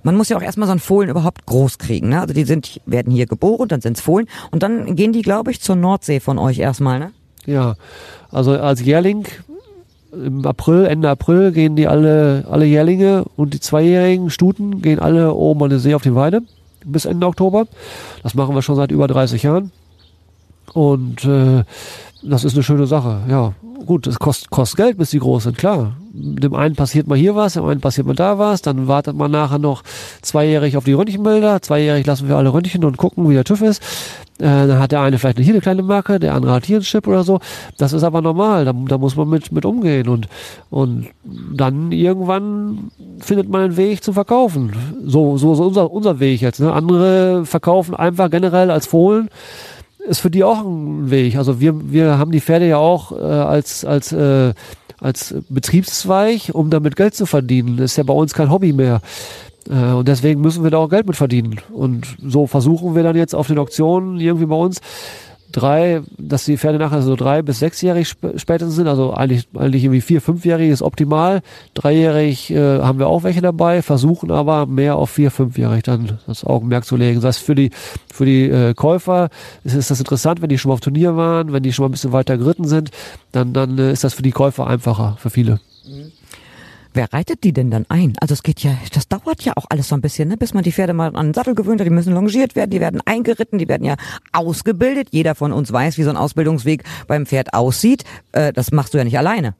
Man 0.03 0.15
muss 0.15 0.29
ja 0.29 0.37
auch 0.37 0.41
erstmal 0.41 0.67
so 0.67 0.73
ein 0.73 0.79
Fohlen 0.79 1.09
überhaupt 1.09 1.45
groß 1.45 1.77
kriegen. 1.77 2.09
Ne? 2.09 2.21
Also 2.21 2.33
die 2.33 2.43
sind, 2.43 2.81
werden 2.85 3.11
hier 3.11 3.25
geboren, 3.25 3.67
dann 3.69 3.81
sind's 3.81 4.01
Fohlen 4.01 4.27
und 4.51 4.63
dann 4.63 4.95
gehen 4.95 5.13
die, 5.13 5.21
glaube 5.21 5.51
ich, 5.51 5.61
zur 5.61 5.75
Nordsee 5.75 6.19
von 6.19 6.37
euch 6.37 6.59
erstmal, 6.59 6.99
ne? 6.99 7.11
Ja, 7.45 7.75
also 8.31 8.51
als 8.51 8.81
Jährling 8.81 9.27
im 10.13 10.45
April, 10.45 10.85
Ende 10.85 11.09
April 11.09 11.51
gehen 11.51 11.75
die 11.75 11.87
alle, 11.87 12.45
alle 12.49 12.65
Jährlinge 12.65 13.25
und 13.35 13.53
die 13.53 13.59
zweijährigen 13.59 14.29
Stuten 14.29 14.81
gehen 14.81 14.99
alle 14.99 15.33
oben 15.33 15.63
an 15.63 15.69
der 15.69 15.79
See 15.79 15.95
auf 15.95 16.03
die 16.03 16.15
Weide 16.15 16.41
bis 16.85 17.05
Ende 17.05 17.27
Oktober. 17.27 17.65
Das 18.21 18.33
machen 18.35 18.55
wir 18.55 18.61
schon 18.61 18.75
seit 18.75 18.91
über 18.91 19.07
30 19.07 19.43
Jahren. 19.43 19.71
Und 20.73 21.25
äh, 21.25 21.63
das 22.21 22.43
ist 22.43 22.53
eine 22.53 22.63
schöne 22.63 22.87
Sache, 22.87 23.21
ja. 23.29 23.53
Gut, 23.85 24.07
es 24.07 24.17
kostet, 24.17 24.49
kostet 24.49 24.77
Geld, 24.77 24.97
bis 24.97 25.09
die 25.09 25.19
groß 25.19 25.43
sind, 25.43 25.57
klar. 25.57 25.93
Dem 26.15 26.53
einen 26.53 26.75
passiert 26.75 27.07
mal 27.07 27.17
hier 27.17 27.35
was, 27.35 27.53
dem 27.53 27.65
einen 27.65 27.81
passiert 27.81 28.05
mal 28.05 28.15
da 28.15 28.37
was, 28.37 28.61
dann 28.61 28.87
wartet 28.87 29.15
man 29.15 29.31
nachher 29.31 29.57
noch 29.57 29.81
zweijährig 30.21 30.77
auf 30.77 30.83
die 30.83 30.93
Röntgenbilder, 30.93 31.59
zweijährig 31.63 32.05
lassen 32.05 32.27
wir 32.27 32.37
alle 32.37 32.53
Röntgen 32.53 32.85
und 32.85 32.97
gucken, 32.97 33.27
wie 33.27 33.33
der 33.33 33.43
TÜV 33.43 33.63
ist. 33.63 33.81
Äh, 34.37 34.67
dann 34.67 34.77
hat 34.77 34.91
der 34.91 35.01
eine 35.01 35.17
vielleicht 35.17 35.39
hier 35.39 35.53
eine 35.53 35.61
kleine 35.61 35.81
Marke, 35.81 36.19
der 36.19 36.35
andere 36.35 36.53
hat 36.53 36.67
hier 36.67 36.77
einen 36.77 36.83
Chip 36.83 37.07
oder 37.07 37.23
so. 37.23 37.39
Das 37.79 37.93
ist 37.93 38.03
aber 38.03 38.21
normal, 38.21 38.63
da, 38.63 38.73
da 38.73 38.99
muss 38.99 39.15
man 39.15 39.27
mit, 39.27 39.51
mit 39.51 39.65
umgehen 39.65 40.07
und, 40.07 40.27
und 40.69 41.07
dann 41.51 41.91
irgendwann 41.91 42.91
findet 43.19 43.49
man 43.49 43.61
einen 43.61 43.77
Weg 43.77 44.03
zu 44.03 44.13
verkaufen. 44.13 44.71
So, 45.03 45.37
so, 45.37 45.55
so 45.55 45.63
unser, 45.63 45.91
unser 45.91 46.19
Weg 46.19 46.41
jetzt. 46.41 46.59
Ne? 46.59 46.71
Andere 46.71 47.47
verkaufen 47.47 47.95
einfach 47.95 48.29
generell 48.29 48.69
als 48.69 48.85
Fohlen 48.85 49.29
ist 50.05 50.19
für 50.19 50.29
die 50.29 50.43
auch 50.43 50.59
ein 50.59 51.09
Weg. 51.09 51.37
Also 51.37 51.59
wir, 51.61 51.91
wir 51.91 52.17
haben 52.17 52.31
die 52.31 52.41
Pferde 52.41 52.67
ja 52.67 52.77
auch 52.77 53.13
äh, 53.13 53.23
als, 53.23 53.85
als, 53.85 54.11
äh, 54.11 54.53
als 55.03 55.35
Betriebszweig, 55.49 56.51
um 56.53 56.69
damit 56.69 56.95
Geld 56.95 57.13
zu 57.13 57.25
verdienen. 57.25 57.77
Das 57.77 57.91
ist 57.91 57.97
ja 57.97 58.03
bei 58.03 58.13
uns 58.13 58.33
kein 58.33 58.49
Hobby 58.49 58.73
mehr. 58.73 59.01
Äh, 59.69 59.93
und 59.93 60.07
deswegen 60.07 60.41
müssen 60.41 60.63
wir 60.63 60.71
da 60.71 60.77
auch 60.77 60.89
Geld 60.89 61.05
mit 61.05 61.15
verdienen. 61.15 61.59
Und 61.73 62.07
so 62.25 62.47
versuchen 62.47 62.95
wir 62.95 63.03
dann 63.03 63.15
jetzt 63.15 63.35
auf 63.35 63.47
den 63.47 63.59
Auktionen 63.59 64.19
irgendwie 64.19 64.45
bei 64.45 64.55
uns 64.55 64.79
drei, 65.53 66.01
dass 66.17 66.43
die 66.43 66.57
Pferde 66.57 66.79
nachher 66.79 67.01
so 67.01 67.15
drei 67.15 67.41
bis 67.41 67.59
sechsjährig 67.59 68.09
sp 68.11 68.35
spätestens 68.35 68.75
sind, 68.75 68.87
also 68.87 69.13
eigentlich, 69.13 69.47
eigentlich 69.55 69.85
irgendwie 69.85 70.01
vier, 70.01 70.21
fünfjährig 70.21 70.69
ist 70.69 70.81
optimal. 70.81 71.41
Dreijährig 71.73 72.51
äh, 72.51 72.79
haben 72.79 72.99
wir 72.99 73.07
auch 73.07 73.23
welche 73.23 73.41
dabei, 73.41 73.81
versuchen 73.81 74.31
aber 74.31 74.65
mehr 74.65 74.97
auf 74.97 75.11
vier, 75.11 75.31
fünfjährig 75.31 75.83
dann 75.83 76.19
das 76.27 76.43
Augenmerk 76.43 76.85
zu 76.85 76.97
legen. 76.97 77.21
Das 77.21 77.37
heißt, 77.37 77.45
für 77.45 77.55
die, 77.55 77.69
für 78.11 78.25
die 78.25 78.49
äh, 78.49 78.73
Käufer 78.73 79.29
ist, 79.63 79.75
ist 79.75 79.91
das 79.91 79.99
interessant, 79.99 80.41
wenn 80.41 80.49
die 80.49 80.57
schon 80.57 80.69
mal 80.69 80.73
auf 80.73 80.81
Turnier 80.81 81.15
waren, 81.15 81.53
wenn 81.53 81.63
die 81.63 81.71
schon 81.71 81.83
mal 81.83 81.89
ein 81.89 81.93
bisschen 81.93 82.11
weiter 82.11 82.37
geritten 82.37 82.67
sind, 82.67 82.91
dann, 83.31 83.53
dann 83.53 83.77
äh, 83.77 83.93
ist 83.93 84.03
das 84.03 84.13
für 84.13 84.23
die 84.23 84.31
Käufer 84.31 84.67
einfacher, 84.67 85.15
für 85.19 85.29
viele. 85.29 85.59
Mhm. 85.85 86.11
Wer 86.95 87.11
reitet 87.11 87.43
die 87.43 87.53
denn 87.53 87.71
dann 87.71 87.85
ein? 87.89 88.13
Also 88.19 88.33
es 88.33 88.43
geht 88.43 88.61
ja, 88.61 88.77
das 88.93 89.07
dauert 89.07 89.41
ja 89.41 89.53
auch 89.55 89.65
alles 89.69 89.87
so 89.87 89.95
ein 89.95 90.01
bisschen, 90.01 90.29
ne? 90.29 90.37
bis 90.37 90.53
man 90.53 90.63
die 90.63 90.71
Pferde 90.71 90.93
mal 90.93 91.15
an 91.15 91.27
den 91.27 91.33
Sattel 91.33 91.55
gewöhnt 91.55 91.81
hat. 91.81 91.87
Die 91.87 91.91
müssen 91.91 92.13
longiert 92.13 92.55
werden, 92.55 92.69
die 92.69 92.79
werden 92.79 93.01
eingeritten, 93.05 93.57
die 93.57 93.67
werden 93.67 93.83
ja 93.83 93.95
ausgebildet. 94.31 95.07
Jeder 95.09 95.33
von 95.33 95.51
uns 95.53 95.73
weiß, 95.73 95.97
wie 95.97 96.03
so 96.03 96.11
ein 96.11 96.17
Ausbildungsweg 96.17 96.83
beim 97.07 97.25
Pferd 97.25 97.55
aussieht. 97.55 98.03
Äh, 98.31 98.53
das 98.53 98.71
machst 98.71 98.93
du 98.93 98.99
ja 98.99 99.03
nicht 99.03 99.17
alleine. 99.17 99.55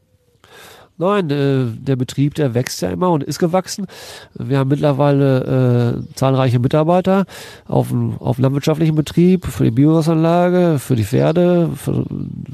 Nein, 0.98 1.30
äh, 1.32 1.66
der 1.76 1.96
Betrieb, 1.96 2.36
der 2.36 2.54
wächst 2.54 2.82
ja 2.84 2.92
immer 2.92 3.10
und 3.10 3.24
ist 3.24 3.40
gewachsen. 3.40 3.88
Wir 4.36 4.60
haben 4.60 4.68
mittlerweile 4.68 6.04
äh, 6.06 6.14
zahlreiche 6.16 6.60
Mitarbeiter 6.60 7.26
auf 7.68 7.88
dem, 7.88 8.16
auf 8.20 8.36
dem 8.36 8.44
landwirtschaftlichen 8.44 8.94
Betrieb, 8.94 9.48
für 9.48 9.64
die 9.64 9.72
Biogasanlage, 9.72 10.78
für 10.78 10.96
die 10.96 11.04
Pferde, 11.04 11.72
für, 11.76 12.06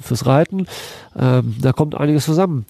fürs 0.02 0.26
Reiten. 0.26 0.68
Ähm, 1.18 1.58
da 1.62 1.74
kommt 1.74 1.96
einiges 1.96 2.24
zusammen. 2.24 2.66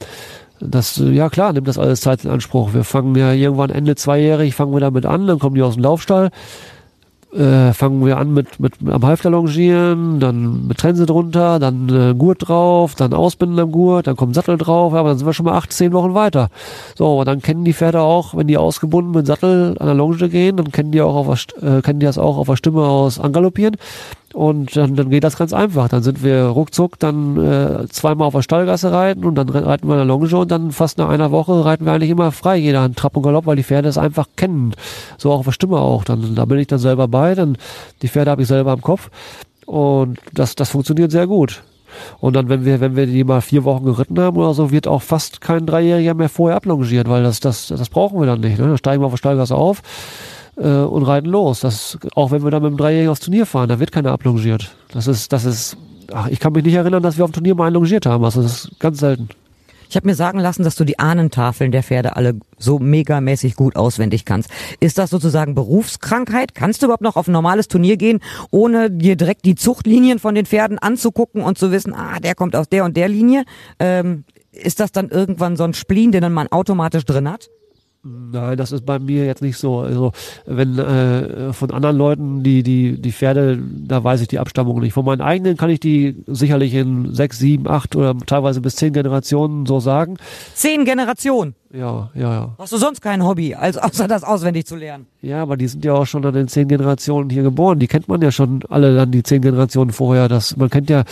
Das, 0.61 0.97
ja 0.97 1.29
klar, 1.29 1.53
nimmt 1.53 1.67
das 1.67 1.77
alles 1.77 2.01
Zeit 2.01 2.25
in 2.25 2.31
Anspruch. 2.31 2.73
Wir 2.73 2.83
fangen 2.83 3.15
ja 3.15 3.31
irgendwann 3.31 3.69
Ende 3.69 3.95
zweijährig, 3.95 4.55
fangen 4.55 4.73
wir 4.73 4.81
damit 4.81 5.05
an, 5.05 5.27
dann 5.27 5.39
kommen 5.39 5.55
die 5.55 5.61
aus 5.61 5.75
dem 5.75 5.83
Laufstall, 5.83 6.31
äh, 7.33 7.73
fangen 7.73 8.05
wir 8.05 8.17
an 8.17 8.33
mit, 8.33 8.59
mit, 8.59 8.81
mit 8.81 8.93
am 8.93 9.05
Halfter 9.05 9.29
longieren, 9.29 10.19
dann 10.19 10.67
mit 10.67 10.79
Trense 10.79 11.05
drunter, 11.05 11.59
dann 11.59 11.87
äh, 11.89 12.13
Gurt 12.15 12.47
drauf, 12.47 12.95
dann 12.95 13.13
Ausbinden 13.13 13.59
am 13.59 13.71
Gurt, 13.71 14.07
dann 14.07 14.15
kommt 14.15 14.35
Sattel 14.35 14.57
drauf, 14.57 14.93
aber 14.93 15.09
dann 15.09 15.17
sind 15.17 15.27
wir 15.27 15.33
schon 15.33 15.45
mal 15.45 15.55
acht, 15.55 15.71
zehn 15.71 15.93
Wochen 15.93 16.13
weiter. 16.13 16.49
So, 16.95 17.19
und 17.19 17.27
dann 17.27 17.41
kennen 17.41 17.63
die 17.63 17.73
Pferde 17.73 18.01
auch, 18.01 18.35
wenn 18.35 18.47
die 18.47 18.57
ausgebunden 18.57 19.11
mit 19.11 19.27
Sattel 19.27 19.77
an 19.79 19.85
der 19.85 19.95
Longe 19.95 20.29
gehen, 20.29 20.57
dann 20.57 20.71
kennen 20.71 20.91
die 20.91 21.01
auch 21.01 21.15
auf 21.15 21.45
äh, 21.61 21.81
kennen 21.81 21.99
die 21.99 22.05
das 22.05 22.17
auch 22.17 22.37
auf 22.37 22.47
der 22.47 22.55
Stimme 22.57 22.81
aus 22.81 23.19
angaloppieren. 23.19 23.77
Und 24.33 24.75
dann, 24.75 24.95
dann 24.95 25.09
geht 25.09 25.23
das 25.23 25.37
ganz 25.37 25.53
einfach. 25.53 25.89
Dann 25.89 26.03
sind 26.03 26.23
wir 26.23 26.43
ruckzuck 26.43 26.99
dann 26.99 27.37
äh, 27.37 27.87
zweimal 27.89 28.27
auf 28.27 28.35
der 28.35 28.43
Stallgasse 28.43 28.91
reiten 28.91 29.25
und 29.25 29.35
dann 29.35 29.49
reiten 29.49 29.87
wir 29.87 29.93
in 29.93 29.99
der 29.99 30.05
Longe 30.05 30.35
und 30.35 30.51
dann 30.51 30.71
fast 30.71 30.97
nach 30.97 31.09
einer 31.09 31.31
Woche 31.31 31.65
reiten 31.65 31.85
wir 31.85 31.93
eigentlich 31.93 32.11
immer 32.11 32.31
frei, 32.31 32.57
jeder 32.57 32.81
an 32.81 32.95
Trab 32.95 33.17
und 33.17 33.23
Galopp, 33.23 33.47
weil 33.47 33.55
die 33.55 33.63
Pferde 33.63 33.89
es 33.89 33.97
einfach 33.97 34.27
kennen. 34.35 34.73
So 35.17 35.31
auch 35.31 35.39
auf 35.39 35.45
der 35.45 35.51
Stimme 35.51 35.79
auch. 35.79 36.03
Dann, 36.03 36.35
da 36.35 36.45
bin 36.45 36.59
ich 36.59 36.67
dann 36.67 36.79
selber 36.79 37.07
bei, 37.07 37.33
dann 37.33 37.57
die 38.01 38.07
Pferde 38.07 38.31
habe 38.31 38.43
ich 38.43 38.47
selber 38.47 38.73
im 38.73 38.81
Kopf 38.81 39.09
und 39.65 40.19
das, 40.33 40.55
das 40.55 40.69
funktioniert 40.69 41.11
sehr 41.11 41.25
gut. 41.25 41.63
Und 42.19 42.35
dann, 42.35 42.49
wenn 42.49 42.65
wir, 42.65 42.79
wenn 42.81 42.95
wir 42.95 43.07
die 43.07 43.23
mal 43.23 43.41
vier 43.41 43.63
Wochen 43.63 43.85
geritten 43.85 44.19
haben 44.19 44.37
oder 44.37 44.53
so, 44.53 44.69
wird 44.69 44.87
auch 44.87 45.01
fast 45.01 45.41
kein 45.41 45.65
Dreijähriger 45.65 46.13
mehr 46.13 46.29
vorher 46.29 46.57
ablongiert, 46.57 47.09
weil 47.09 47.23
das, 47.23 47.39
das, 47.39 47.67
das 47.67 47.89
brauchen 47.89 48.19
wir 48.19 48.27
dann 48.27 48.41
nicht. 48.41 48.59
Ne? 48.59 48.67
Dann 48.67 48.77
steigen 48.77 49.01
wir 49.01 49.07
auf 49.07 49.13
der 49.13 49.17
Stallgasse 49.17 49.55
auf 49.55 49.81
äh, 50.59 50.83
und 50.83 51.03
reiten 51.03 51.29
los. 51.29 51.61
Das, 51.61 51.97
auch 52.15 52.31
wenn 52.31 52.43
wir 52.43 52.51
dann 52.51 52.63
mit 52.63 52.71
dem 52.71 52.77
Dreijährigen 52.77 53.09
aufs 53.09 53.21
Turnier 53.21 53.45
fahren, 53.45 53.69
da 53.69 53.79
wird 53.79 53.91
keiner 53.91 54.11
ablongiert. 54.11 54.75
Das 54.91 55.07
ist, 55.07 55.33
das 55.33 55.45
ist, 55.45 55.77
ach, 56.13 56.27
ich 56.27 56.39
kann 56.39 56.53
mich 56.53 56.63
nicht 56.63 56.75
erinnern, 56.75 57.03
dass 57.03 57.17
wir 57.17 57.23
auf 57.23 57.31
dem 57.31 57.35
Turnier 57.35 57.55
mal 57.55 57.65
einen 57.65 57.75
longiert 57.75 58.05
haben. 58.05 58.23
Also 58.23 58.41
das 58.41 58.65
ist 58.65 58.79
ganz 58.79 58.99
selten. 58.99 59.29
Ich 59.89 59.95
habe 59.95 60.07
mir 60.07 60.13
sagen 60.13 60.37
lassen, 60.37 60.61
dass 60.61 60.75
du 60.75 60.83
die 60.83 60.99
Ahnentafeln 60.99 61.71
der 61.71 61.81
Pferde 61.81 62.15
alle 62.15 62.35
so 62.59 62.77
megamäßig 62.77 63.55
gut 63.55 63.75
auswendig 63.75 64.23
kannst. 64.23 64.51
Ist 64.79 64.99
das 64.99 65.09
sozusagen 65.09 65.55
Berufskrankheit? 65.55 66.53
Kannst 66.53 66.81
du 66.81 66.85
überhaupt 66.85 67.01
noch 67.01 67.15
auf 67.15 67.27
ein 67.27 67.31
normales 67.31 67.67
Turnier 67.69 67.97
gehen, 67.97 68.19
ohne 68.51 68.91
dir 68.91 69.15
direkt 69.15 69.45
die 69.45 69.55
Zuchtlinien 69.55 70.19
von 70.19 70.35
den 70.35 70.45
Pferden 70.45 70.77
anzugucken 70.77 71.41
und 71.41 71.57
zu 71.57 71.71
wissen, 71.71 71.95
ah, 71.95 72.19
der 72.19 72.35
kommt 72.35 72.55
aus 72.55 72.69
der 72.69 72.85
und 72.85 72.97
der 72.97 73.07
Linie? 73.07 73.45
Ähm, 73.79 74.25
ist 74.51 74.79
das 74.79 74.91
dann 74.91 75.09
irgendwann 75.09 75.57
so 75.57 75.63
ein 75.63 75.73
Spleen, 75.73 76.11
den 76.11 76.21
dann 76.21 76.33
man 76.33 76.47
automatisch 76.49 77.05
drin 77.05 77.27
hat? 77.27 77.49
Nein, 78.01 78.55
das 78.57 78.71
ist 78.71 78.85
bei 78.85 78.97
mir 78.97 79.25
jetzt 79.25 79.41
nicht 79.41 79.57
so. 79.57 79.79
Also 79.79 80.13
wenn 80.45 80.79
äh, 80.79 81.51
von 81.51 81.71
anderen 81.71 81.97
Leuten 81.97 82.43
die 82.43 82.63
die 82.63 82.99
die 82.99 83.11
Pferde, 83.11 83.61
da 83.61 84.01
weiß 84.01 84.21
ich 84.21 84.29
die 84.29 84.39
Abstammung 84.39 84.79
nicht. 84.79 84.93
Von 84.93 85.03
meinen 85.03 85.21
eigenen 85.21 85.57
kann 85.57 85.69
ich 85.69 85.81
die 85.81 86.23
sicherlich 86.25 86.73
in 86.73 87.13
sechs, 87.13 87.39
sieben, 87.39 87.67
acht 87.67 87.97
oder 87.97 88.17
teilweise 88.17 88.61
bis 88.61 88.77
zehn 88.77 88.93
Generationen 88.93 89.65
so 89.65 89.81
sagen. 89.81 90.15
Zehn 90.53 90.85
Generationen. 90.85 91.55
Ja, 91.71 92.09
ja, 92.15 92.33
ja. 92.33 92.55
Hast 92.57 92.73
du 92.73 92.77
sonst 92.77 92.99
kein 93.01 93.23
Hobby, 93.23 93.53
also 93.53 93.79
außer 93.81 94.07
das 94.07 94.23
auswendig 94.23 94.65
zu 94.65 94.75
lernen? 94.75 95.05
Ja, 95.21 95.43
aber 95.43 95.55
die 95.55 95.67
sind 95.67 95.85
ja 95.85 95.93
auch 95.93 96.05
schon 96.05 96.25
an 96.25 96.33
den 96.33 96.47
zehn 96.47 96.67
Generationen 96.67 97.29
hier 97.29 97.43
geboren. 97.43 97.77
Die 97.77 97.87
kennt 97.87 98.07
man 98.07 98.21
ja 98.21 98.31
schon 98.31 98.63
alle 98.69 98.95
dann 98.95 99.11
die 99.11 99.21
zehn 99.21 99.41
Generationen 99.41 99.91
vorher. 99.91 100.27
Das, 100.27 100.57
man 100.57 100.71
kennt 100.71 100.89
ja 100.89 101.03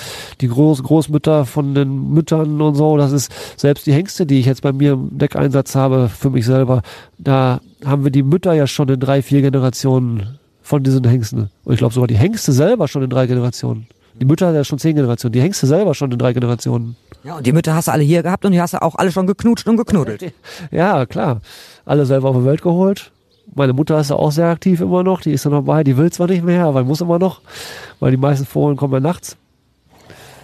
die 0.41 0.47
Groß 0.47 0.81
Großmütter 0.81 1.45
von 1.45 1.75
den 1.75 2.11
Müttern 2.11 2.59
und 2.59 2.73
so. 2.73 2.97
Das 2.97 3.11
ist 3.11 3.31
selbst 3.55 3.85
die 3.85 3.93
Hengste, 3.93 4.25
die 4.25 4.39
ich 4.39 4.47
jetzt 4.47 4.63
bei 4.63 4.73
mir 4.73 4.93
im 4.93 5.17
Deckeinsatz 5.17 5.75
habe 5.75 6.09
für 6.09 6.31
mich 6.31 6.45
selber. 6.45 6.81
Da 7.19 7.61
haben 7.85 8.03
wir 8.03 8.11
die 8.11 8.23
Mütter 8.23 8.53
ja 8.53 8.65
schon 8.65 8.89
in 8.89 8.99
drei, 8.99 9.21
vier 9.21 9.43
Generationen 9.43 10.39
von 10.63 10.81
diesen 10.81 11.03
Hengsten. 11.03 11.51
Und 11.65 11.73
ich 11.73 11.77
glaube 11.77 11.93
sogar 11.93 12.07
die 12.07 12.17
Hengste 12.17 12.51
selber 12.51 12.87
schon 12.87 13.03
in 13.03 13.11
drei 13.11 13.27
Generationen. 13.27 13.85
Die 14.19 14.25
Mütter 14.25 14.51
ja 14.51 14.63
schon 14.63 14.79
zehn 14.79 14.95
Generationen, 14.95 15.33
die 15.33 15.41
Hengste 15.41 15.67
selber 15.67 15.93
schon 15.93 16.11
in 16.11 16.17
drei 16.17 16.33
Generationen. 16.33 16.95
Ja, 17.27 17.35
und 17.35 17.45
die 17.45 17.51
Mütter 17.51 17.75
hast 17.75 17.89
du 17.89 17.91
alle 17.91 18.03
hier 18.03 18.23
gehabt 18.23 18.45
und 18.45 18.53
die 18.53 18.61
hast 18.61 18.73
du 18.73 18.81
auch 18.81 18.95
alle 18.95 19.11
schon 19.11 19.27
geknutscht 19.27 19.67
und 19.67 19.75
geknuddelt. 19.75 20.33
Ja, 20.71 21.05
klar. 21.05 21.41
Alle 21.83 22.05
selber 22.05 22.29
auf 22.29 22.37
die 22.37 22.45
Welt 22.45 22.61
geholt. 22.61 23.11
Meine 23.53 23.73
Mutter 23.73 23.99
ist 23.99 24.11
ja 24.11 24.15
auch 24.15 24.31
sehr 24.31 24.47
aktiv 24.47 24.79
immer 24.79 25.03
noch, 25.03 25.19
die 25.19 25.33
ist 25.33 25.43
ja 25.43 25.51
noch 25.51 25.63
bei, 25.63 25.83
die 25.83 25.97
will 25.97 26.09
zwar 26.09 26.27
nicht 26.27 26.45
mehr, 26.45 26.63
aber 26.63 26.85
muss 26.85 27.01
immer 27.01 27.19
noch, 27.19 27.41
weil 27.99 28.11
die 28.11 28.17
meisten 28.17 28.45
Fohlen 28.45 28.77
kommen 28.77 28.93
ja 28.93 28.99
nachts. 29.01 29.35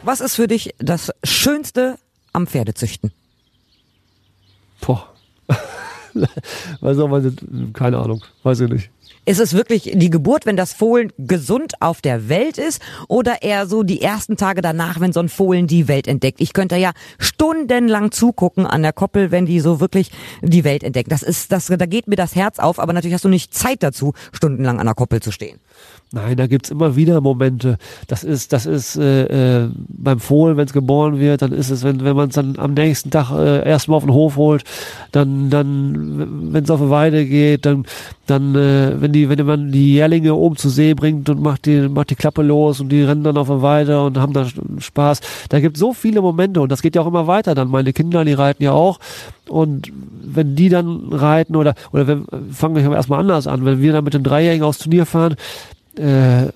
Was 0.04 0.19
ist 0.19 0.36
für 0.36 0.48
dich 0.48 0.76
das 0.78 1.13
Schönste 1.24 1.96
am 2.34 2.48
Pferdezüchten? 2.48 3.13
Boah. 4.82 5.08
weiß 6.82 7.00
auch, 7.00 7.22
keine 7.72 7.98
Ahnung, 7.98 8.26
weiß 8.43 8.60
ich 8.60 8.69
nicht. 8.69 8.89
Ist 9.26 9.39
es 9.39 9.54
wirklich 9.54 9.91
die 9.93 10.10
Geburt, 10.10 10.45
wenn 10.45 10.58
das 10.58 10.73
Fohlen 10.73 11.13
gesund 11.17 11.73
auf 11.80 12.02
der 12.02 12.28
Welt 12.28 12.58
ist 12.58 12.82
oder 13.08 13.41
eher 13.41 13.67
so 13.67 13.84
die 13.84 14.02
ersten 14.02 14.36
Tage 14.36 14.62
danach, 14.62 14.99
wenn 14.99 15.13
so 15.13 15.21
ein 15.21 15.30
Fohlen 15.30 15.65
die 15.65 15.88
Welt 15.88 16.08
entdeckt? 16.08 16.41
Ich 16.41 16.52
könnte 16.52 16.76
ja 16.76 16.91
stundenlang 17.19 18.12
zugucken 18.12 18.65
an 18.65 18.82
der 18.82 18.91
Koppel, 18.91 19.32
wenn 19.32 19.45
die 19.45 19.62
so 19.62 19.80
wirklich 19.80 20.12
die 20.41 20.65
Welt 20.65 20.84
entdecken. 20.84 21.10
Das 21.10 21.23
ist, 21.23 21.54
das, 21.54 21.67
da 21.67 21.86
geht 21.86 22.08
mir 22.08 22.17
das 22.17 22.36
Herz 22.36 22.60
auf, 22.60 22.80
aber 22.80 22.91
natürlich 22.91 23.13
hast 23.13 23.23
du 23.23 23.30
nicht 23.30 23.54
Zeit 23.54 23.82
dazu, 23.82 24.13
stundenlang 24.34 24.80
an 24.80 24.88
der 24.88 24.95
Koppel 24.95 25.21
zu 25.21 25.32
stehen. 25.32 25.60
Nein, 26.12 26.38
da 26.38 26.45
gibt's 26.45 26.69
immer 26.69 26.95
wieder 26.95 27.21
Momente. 27.21 27.78
Das 28.08 28.23
ist, 28.23 28.54
das 28.54 28.67
ist 28.67 28.97
äh, 28.97 29.63
äh, 29.63 29.69
beim 29.88 30.19
Fohlen, 30.19 30.58
wenn 30.58 30.67
es 30.67 30.73
geboren 30.73 31.19
wird, 31.19 31.41
dann 31.41 31.52
ist 31.52 31.71
es, 31.71 31.84
wenn, 31.84 32.04
wenn 32.04 32.15
man 32.15 32.30
es 32.30 32.36
dann 32.36 32.60
am 32.60 32.76
nächsten 32.76 33.10
Tag 33.10 33.32
äh, 33.32 33.67
erstmal 33.67 33.97
auf 33.97 34.04
den 34.04 34.13
Hof 34.13 34.36
holt, 34.36 34.63
dann, 35.12 35.49
dann, 35.49 36.54
wenn 36.54 36.63
es 36.63 36.69
auf 36.69 36.82
eine 36.82 36.91
Weide 36.91 37.26
geht, 37.26 37.65
dann, 37.65 37.86
dann, 38.28 38.54
äh, 38.54 39.02
wenn 39.03 39.11
die, 39.11 39.27
wenn 39.27 39.45
man 39.45 39.71
die 39.71 39.95
Jährlinge 39.95 40.33
oben 40.33 40.55
zur 40.55 40.71
See 40.71 40.93
bringt 40.93 41.29
und 41.29 41.41
macht 41.41 41.65
die, 41.65 41.89
macht 41.89 42.09
die 42.09 42.15
Klappe 42.15 42.41
los 42.41 42.79
und 42.79 42.87
die 42.87 43.03
rennen 43.03 43.23
dann 43.23 43.37
auf 43.37 43.51
eine 43.51 43.61
Weide 43.61 44.01
und 44.01 44.17
haben 44.17 44.31
da 44.31 44.47
Spaß. 44.79 45.19
Da 45.49 45.59
gibt 45.59 45.75
so 45.75 45.91
viele 45.91 46.21
Momente 46.21 46.61
und 46.61 46.71
das 46.71 46.81
geht 46.81 46.95
ja 46.95 47.01
auch 47.01 47.07
immer 47.07 47.27
weiter. 47.27 47.53
Dann 47.53 47.67
meine 47.67 47.91
Kinder, 47.91 48.23
die 48.23 48.31
reiten 48.31 48.63
ja 48.63 48.71
auch. 48.71 48.99
Und 49.49 49.91
wenn 50.23 50.55
die 50.55 50.69
dann 50.69 51.09
reiten 51.11 51.57
oder, 51.57 51.75
oder 51.91 52.07
wenn, 52.07 52.25
fangen 52.49 52.75
wir 52.77 52.95
erstmal 52.95 53.19
anders 53.19 53.45
an, 53.45 53.65
wenn 53.65 53.81
wir 53.81 53.91
dann 53.91 54.05
mit 54.05 54.13
den 54.13 54.23
Dreijährigen 54.23 54.65
aufs 54.65 54.79
Turnier 54.79 55.05
fahren, 55.05 55.35
äh, 55.97 56.47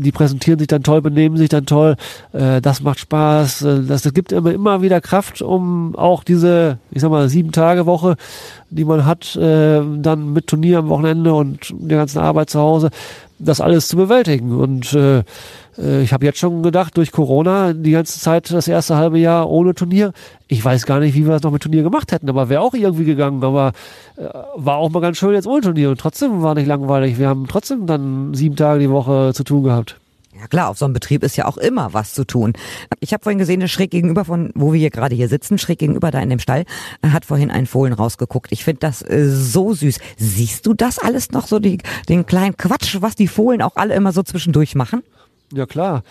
die 0.00 0.12
präsentieren 0.12 0.58
sich 0.58 0.68
dann 0.68 0.82
toll, 0.82 1.02
benehmen 1.02 1.36
sich 1.36 1.48
dann 1.48 1.66
toll, 1.66 1.96
äh, 2.32 2.60
das 2.60 2.82
macht 2.82 2.98
Spaß, 2.98 3.62
äh, 3.62 3.82
das, 3.82 4.02
das 4.02 4.14
gibt 4.14 4.32
immer, 4.32 4.52
immer 4.52 4.82
wieder 4.82 5.00
Kraft, 5.00 5.42
um 5.42 5.96
auch 5.96 6.24
diese, 6.24 6.78
ich 6.90 7.00
sag 7.00 7.10
mal, 7.10 7.28
sieben 7.28 7.52
Tage 7.52 7.86
Woche, 7.86 8.16
die 8.70 8.84
man 8.84 9.06
hat, 9.06 9.36
äh, 9.36 9.80
dann 9.98 10.32
mit 10.32 10.46
Turnier 10.46 10.78
am 10.78 10.88
Wochenende 10.88 11.32
und 11.34 11.72
der 11.78 11.98
ganzen 11.98 12.18
Arbeit 12.18 12.50
zu 12.50 12.60
Hause, 12.60 12.90
das 13.38 13.60
alles 13.60 13.88
zu 13.88 13.96
bewältigen. 13.96 14.52
Und 14.52 14.92
äh, 14.94 15.22
äh, 15.78 16.02
ich 16.02 16.12
habe 16.12 16.24
jetzt 16.24 16.38
schon 16.38 16.62
gedacht, 16.62 16.96
durch 16.96 17.12
Corona 17.12 17.72
die 17.72 17.90
ganze 17.90 18.18
Zeit, 18.18 18.50
das 18.50 18.68
erste 18.68 18.96
halbe 18.96 19.18
Jahr 19.18 19.50
ohne 19.50 19.74
Turnier. 19.74 20.12
Ich 20.48 20.64
weiß 20.64 20.86
gar 20.86 21.00
nicht, 21.00 21.14
wie 21.14 21.24
wir 21.24 21.32
das 21.32 21.42
noch 21.42 21.52
mit 21.52 21.62
Turnier 21.62 21.82
gemacht 21.82 22.12
hätten, 22.12 22.28
aber 22.28 22.48
wäre 22.48 22.62
auch 22.62 22.74
irgendwie 22.74 23.04
gegangen. 23.04 23.42
Aber 23.44 23.72
äh, 24.16 24.28
war 24.54 24.76
auch 24.76 24.90
mal 24.90 25.00
ganz 25.00 25.18
schön 25.18 25.34
jetzt 25.34 25.46
ohne 25.46 25.62
Turnier. 25.62 25.90
Und 25.90 26.00
trotzdem 26.00 26.42
war 26.42 26.54
nicht 26.54 26.66
langweilig. 26.66 27.18
Wir 27.18 27.28
haben 27.28 27.46
trotzdem 27.48 27.86
dann 27.86 28.34
sieben 28.34 28.56
Tage 28.56 28.80
die 28.80 28.90
Woche 28.90 29.32
zu 29.34 29.44
tun 29.44 29.64
gehabt. 29.64 29.96
Ja 30.38 30.48
klar, 30.48 30.68
auf 30.68 30.78
so 30.78 30.84
einem 30.84 30.92
Betrieb 30.92 31.22
ist 31.22 31.36
ja 31.36 31.46
auch 31.46 31.56
immer 31.56 31.94
was 31.94 32.12
zu 32.12 32.24
tun. 32.24 32.52
Ich 33.00 33.12
habe 33.12 33.22
vorhin 33.22 33.38
gesehen, 33.38 33.66
schräg 33.68 33.90
gegenüber 33.90 34.24
von, 34.24 34.50
wo 34.54 34.72
wir 34.72 34.78
hier 34.78 34.90
gerade 34.90 35.14
hier 35.14 35.28
sitzen, 35.28 35.56
schräg 35.56 35.78
gegenüber 35.78 36.10
da 36.10 36.20
in 36.20 36.28
dem 36.28 36.40
Stall, 36.40 36.64
hat 37.02 37.24
vorhin 37.24 37.50
ein 37.50 37.66
Fohlen 37.66 37.94
rausgeguckt. 37.94 38.52
Ich 38.52 38.64
finde 38.64 38.80
das 38.80 39.02
äh, 39.02 39.28
so 39.28 39.72
süß. 39.72 39.98
Siehst 40.18 40.66
du 40.66 40.74
das 40.74 40.98
alles 40.98 41.30
noch 41.30 41.46
so, 41.46 41.58
die, 41.58 41.78
den 42.08 42.26
kleinen 42.26 42.56
Quatsch, 42.56 42.98
was 43.00 43.14
die 43.14 43.28
Fohlen 43.28 43.62
auch 43.62 43.76
alle 43.76 43.94
immer 43.94 44.12
so 44.12 44.22
zwischendurch 44.22 44.74
machen? 44.74 45.02
Ja 45.54 45.64
klar, 45.64 46.02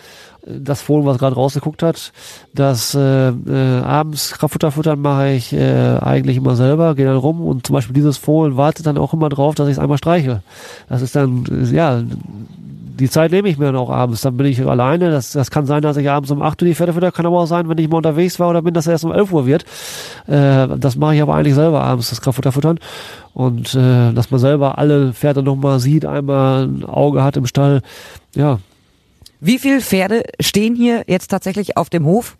das 0.46 0.80
Fohlen, 0.80 1.04
was 1.04 1.18
gerade 1.18 1.36
rausgeguckt 1.36 1.82
hat, 1.82 2.12
das 2.54 2.94
äh, 2.94 3.28
äh, 3.28 3.80
abends 3.82 4.32
Kraftfutter 4.32 4.70
futtern 4.70 5.00
mache 5.00 5.32
ich 5.32 5.52
äh, 5.52 5.98
eigentlich 5.98 6.38
immer 6.38 6.56
selber, 6.56 6.94
gehe 6.94 7.04
dann 7.04 7.16
rum 7.16 7.42
und 7.42 7.66
zum 7.66 7.74
Beispiel 7.74 7.94
dieses 7.94 8.16
Fohlen 8.16 8.56
wartet 8.56 8.86
dann 8.86 8.96
auch 8.96 9.12
immer 9.12 9.28
drauf, 9.28 9.54
dass 9.54 9.68
ich 9.68 9.72
es 9.72 9.78
einmal 9.78 9.98
streiche. 9.98 10.42
Das 10.88 11.02
ist 11.02 11.14
dann, 11.16 11.44
ja, 11.70 12.02
die 12.98 13.10
Zeit 13.10 13.30
nehme 13.30 13.48
ich 13.48 13.58
mir 13.58 13.66
dann 13.66 13.76
auch 13.76 13.90
abends. 13.90 14.22
Dann 14.22 14.36
bin 14.36 14.46
ich 14.46 14.64
alleine. 14.66 15.10
Das, 15.10 15.32
das 15.32 15.50
kann 15.50 15.66
sein, 15.66 15.82
dass 15.82 15.96
ich 15.96 16.08
abends 16.10 16.30
um 16.30 16.42
8 16.42 16.62
Uhr 16.62 16.68
die 16.68 16.74
Pferde 16.74 16.92
fütter. 16.92 17.12
Kann 17.12 17.26
aber 17.26 17.38
auch 17.40 17.46
sein, 17.46 17.68
wenn 17.68 17.78
ich 17.78 17.88
mal 17.88 17.98
unterwegs 17.98 18.38
war 18.40 18.48
oder 18.50 18.62
bin, 18.62 18.74
dass 18.74 18.86
er 18.86 18.92
erst 18.92 19.04
um 19.04 19.12
11 19.12 19.32
Uhr 19.32 19.46
wird. 19.46 19.64
Äh, 20.26 20.68
das 20.78 20.96
mache 20.96 21.14
ich 21.14 21.22
aber 21.22 21.34
eigentlich 21.34 21.54
selber 21.54 21.82
abends, 21.82 22.10
das 22.10 22.20
Kraftfutter 22.20 22.52
füttern. 22.52 22.78
Und 23.34 23.74
äh, 23.74 24.12
dass 24.12 24.30
man 24.30 24.40
selber 24.40 24.78
alle 24.78 25.12
Pferde 25.12 25.42
nochmal 25.42 25.78
sieht, 25.80 26.04
einmal 26.06 26.66
ein 26.66 26.84
Auge 26.84 27.22
hat 27.22 27.36
im 27.36 27.46
Stall. 27.46 27.82
Ja, 28.34 28.58
Wie 29.40 29.58
viele 29.58 29.80
Pferde 29.80 30.22
stehen 30.40 30.74
hier 30.74 31.04
jetzt 31.06 31.28
tatsächlich 31.28 31.76
auf 31.76 31.90
dem 31.90 32.04
Hof? 32.06 32.36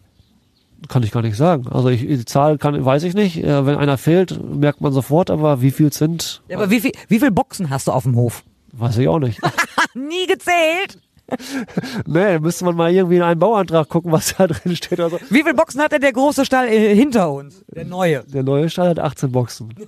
kann 0.88 1.03
ich 1.03 1.11
gar 1.11 1.23
nicht 1.23 1.37
sagen. 1.38 1.66
Also 1.71 1.88
ich, 1.88 2.03
die 2.03 2.25
Zahl 2.27 2.59
kann, 2.59 2.85
weiß 2.85 3.03
ich 3.05 3.14
nicht. 3.14 3.42
Äh, 3.42 3.64
wenn 3.66 3.77
einer 3.77 3.97
fehlt, 3.99 4.38
merkt 4.55 4.81
man 4.83 4.92
sofort, 4.92 5.31
aber 5.31 5.62
wie 5.62 5.71
viel 5.71 5.87
es 5.88 5.97
sind, 5.97 6.42
Ja, 6.49 6.59
aber 6.59 6.71
wie 6.71 6.81
viel, 6.81 6.92
wie 7.09 7.19
viel 7.19 7.31
Boxen 7.31 7.71
hast 7.71 7.88
du 7.88 7.92
auf 7.92 8.03
dem 8.05 8.14
Hof? 8.14 8.45
weiß 8.73 8.99
ich 8.99 9.09
auch 9.09 9.19
nicht. 9.19 9.40
Nie 9.97 10.27
gezählt. 10.27 10.99
nee, 12.07 12.39
müsste 12.39 12.65
man 12.65 12.77
mal 12.77 12.93
irgendwie 12.93 13.17
in 13.17 13.23
einen 13.23 13.41
Bauantrag 13.41 13.89
gucken, 13.89 14.13
was 14.13 14.37
da 14.37 14.47
drin 14.47 14.77
steht. 14.77 15.01
Also, 15.01 15.19
Wie 15.31 15.43
viel 15.43 15.55
Boxen 15.55 15.81
hat 15.81 15.93
denn 15.93 16.01
der 16.01 16.13
große 16.13 16.45
Stall 16.45 16.69
äh, 16.69 16.95
hinter 16.95 17.33
uns? 17.33 17.65
Der 17.75 17.85
neue. 17.85 18.23
der 18.25 18.43
neue 18.43 18.71
Stall 18.71 18.91
hat 18.91 19.01
18 19.01 19.33
Boxen. 19.33 19.75